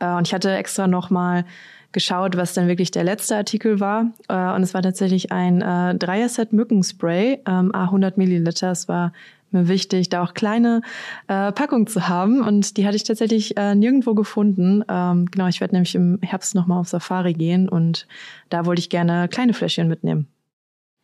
Äh, 0.00 0.14
und 0.14 0.26
ich 0.26 0.34
hatte 0.34 0.50
extra 0.50 0.88
nochmal 0.88 1.44
geschaut, 1.92 2.36
was 2.36 2.54
dann 2.54 2.66
wirklich 2.66 2.90
der 2.90 3.04
letzte 3.04 3.36
Artikel 3.36 3.78
war. 3.78 4.10
Äh, 4.28 4.52
und 4.56 4.64
es 4.64 4.74
war 4.74 4.82
tatsächlich 4.82 5.30
ein 5.30 5.62
äh, 5.62 5.94
Dreier-Set 5.94 6.52
Mückenspray, 6.52 7.38
ähm, 7.46 7.70
A100 7.70 8.14
Milliliter. 8.16 8.72
Es 8.72 8.88
war 8.88 9.12
mir 9.52 9.68
wichtig, 9.68 10.08
da 10.08 10.22
auch 10.22 10.34
kleine 10.34 10.82
äh, 11.28 11.52
Packungen 11.52 11.86
zu 11.86 12.08
haben. 12.08 12.42
Und 12.42 12.76
die 12.76 12.86
hatte 12.86 12.96
ich 12.96 13.04
tatsächlich 13.04 13.56
äh, 13.56 13.74
nirgendwo 13.74 14.14
gefunden. 14.14 14.84
Ähm, 14.88 15.26
genau, 15.26 15.46
ich 15.48 15.60
werde 15.60 15.74
nämlich 15.74 15.94
im 15.94 16.18
Herbst 16.22 16.54
nochmal 16.54 16.80
auf 16.80 16.88
Safari 16.88 17.32
gehen 17.34 17.68
und 17.68 18.06
da 18.48 18.66
wollte 18.66 18.80
ich 18.80 18.90
gerne 18.90 19.28
kleine 19.28 19.54
Fläschchen 19.54 19.88
mitnehmen. 19.88 20.28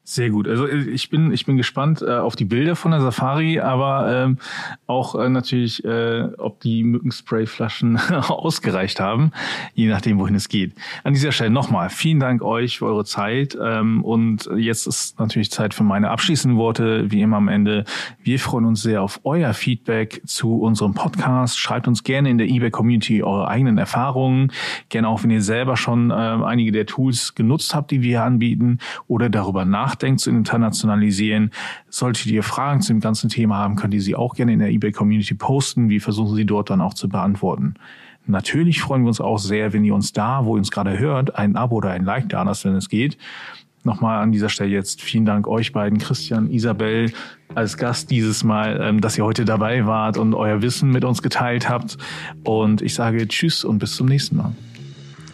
Sehr 0.09 0.31
gut. 0.31 0.47
Also 0.47 0.69
äh, 0.69 0.89
ich 0.89 1.11
bin 1.11 1.33
ich 1.33 1.47
bin 1.47 1.57
gespannt 1.57 2.01
äh, 2.01 2.13
auf 2.13 2.37
die 2.37 2.45
Bilder 2.45 2.77
von 2.77 2.93
der 2.93 3.01
Safari, 3.01 3.59
aber 3.59 4.09
ähm, 4.09 4.39
auch 4.87 5.17
äh, 5.17 5.29
natürlich, 5.29 5.85
äh, 5.85 6.29
ob 6.39 6.61
die 6.61 6.85
Mückensprayflaschen 6.85 7.97
ausgereicht 8.29 9.01
haben, 9.01 9.33
je 9.75 9.89
nachdem, 9.89 10.21
wohin 10.21 10.37
es 10.37 10.49
geht. 10.49 10.77
An 11.03 11.13
dieser 11.13 11.33
Stelle 11.33 11.51
nochmal 11.51 11.91
vielen 11.91 12.21
Dank 12.21 12.43
euch 12.43 12.79
für 12.79 12.87
eure 12.87 13.05
Zeit 13.05 13.59
ähm, 13.61 14.05
und 14.05 14.49
jetzt 14.57 14.87
ist 14.87 15.19
natürlich 15.19 15.51
Zeit 15.51 15.75
für 15.75 15.83
meine 15.83 16.11
abschließenden 16.11 16.57
Worte, 16.57 17.11
wie 17.11 17.21
immer 17.21 17.39
am 17.39 17.49
Ende. 17.49 17.85
Wir 18.23 18.39
freuen 18.39 18.65
uns 18.65 18.83
sehr 18.83 19.03
auf 19.03 19.19
euer 19.25 19.55
Feedback 19.55 20.23
zu 20.25 20.61
unserem 20.61 20.95
Podcast. 20.95 21.59
Schreibt 21.59 21.89
uns 21.89 22.05
gerne 22.05 22.31
in 22.31 22.39
der 22.39 22.47
eBay 22.47 22.71
Community 22.71 23.25
eure 23.25 23.49
eigenen 23.49 23.77
Erfahrungen, 23.77 24.53
gerne 24.89 25.09
auch, 25.09 25.25
wenn 25.25 25.31
ihr 25.31 25.43
selber 25.43 25.77
schon 25.77 26.13
äh, 26.13 26.15
einige 26.15 26.71
der 26.71 26.87
Tools 26.87 27.35
genutzt 27.35 27.75
habt, 27.75 27.91
die 27.91 28.03
wir 28.03 28.23
anbieten 28.23 28.79
oder 29.09 29.29
darüber 29.29 29.65
nach 29.65 29.96
nachdenkt, 29.97 30.21
zu 30.21 30.31
internationalisieren. 30.31 31.51
Solltet 31.89 32.27
ihr 32.27 32.43
Fragen 32.43 32.83
zu 32.83 32.93
dem 32.93 33.01
ganzen 33.01 33.31
Thema 33.31 33.57
haben, 33.57 33.77
könnt 33.77 33.95
ihr 33.95 34.03
sie 34.03 34.15
auch 34.15 34.35
gerne 34.35 34.53
in 34.53 34.59
der 34.59 34.69
eBay 34.69 34.93
Community 34.93 35.35
posten. 35.35 35.89
Wir 35.89 36.01
versuchen 36.01 36.37
sie 36.37 36.45
dort 36.45 36.71
dann 36.71 36.81
auch 36.81 36.95
zu 36.95 37.09
beantworten. 37.09 37.75
Natürlich 38.27 38.81
freuen 38.81 39.03
wir 39.03 39.09
uns 39.09 39.21
auch 39.21 39.39
sehr, 39.39 39.73
wenn 39.73 39.85
ihr 39.85 39.95
uns 39.95 40.13
da, 40.13 40.45
wo 40.45 40.57
ihr 40.57 40.59
uns 40.59 40.71
gerade 40.71 40.99
hört, 40.99 41.37
ein 41.37 41.57
Abo 41.57 41.77
oder 41.77 41.91
ein 41.91 42.05
Like 42.05 42.29
da 42.29 42.43
lasst, 42.43 42.65
wenn 42.65 42.75
es 42.75 42.89
geht. 42.89 43.17
nochmal 43.85 44.21
an 44.21 44.33
dieser 44.33 44.49
Stelle 44.49 44.71
jetzt 44.71 45.01
vielen 45.01 45.25
Dank 45.25 45.47
euch 45.47 45.73
beiden, 45.73 45.99
Christian, 45.99 46.51
Isabel, 46.51 47.13
als 47.55 47.77
Gast 47.77 48.11
dieses 48.11 48.43
Mal, 48.43 48.81
ähm, 48.83 49.01
dass 49.01 49.17
ihr 49.17 49.25
heute 49.25 49.45
dabei 49.45 49.87
wart 49.87 50.19
und 50.19 50.35
euer 50.35 50.61
Wissen 50.61 50.91
mit 50.91 51.05
uns 51.05 51.23
geteilt 51.23 51.69
habt. 51.69 51.97
Und 52.43 52.83
ich 52.83 52.95
sage 52.95 53.29
Tschüss 53.29 53.65
und 53.65 53.79
bis 53.79 53.95
zum 53.95 54.09
nächsten 54.09 54.39
Mal. 54.39 54.53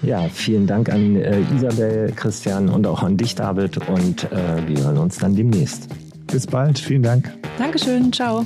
Ja, 0.03 0.29
vielen 0.29 0.67
Dank 0.67 0.91
an 0.91 1.17
äh, 1.17 1.41
Isabel, 1.55 2.13
Christian 2.15 2.69
und 2.69 2.87
auch 2.87 3.03
an 3.03 3.17
dich, 3.17 3.35
David. 3.35 3.79
Und 3.89 4.25
äh, 4.33 4.67
wir 4.67 4.85
hören 4.85 4.99
uns 4.99 5.19
dann 5.19 5.37
demnächst. 5.37 5.89
Bis 6.27 6.47
bald. 6.47 6.79
Vielen 6.79 7.03
Dank. 7.03 7.33
Dankeschön. 7.59 8.13
Ciao. 8.13 8.45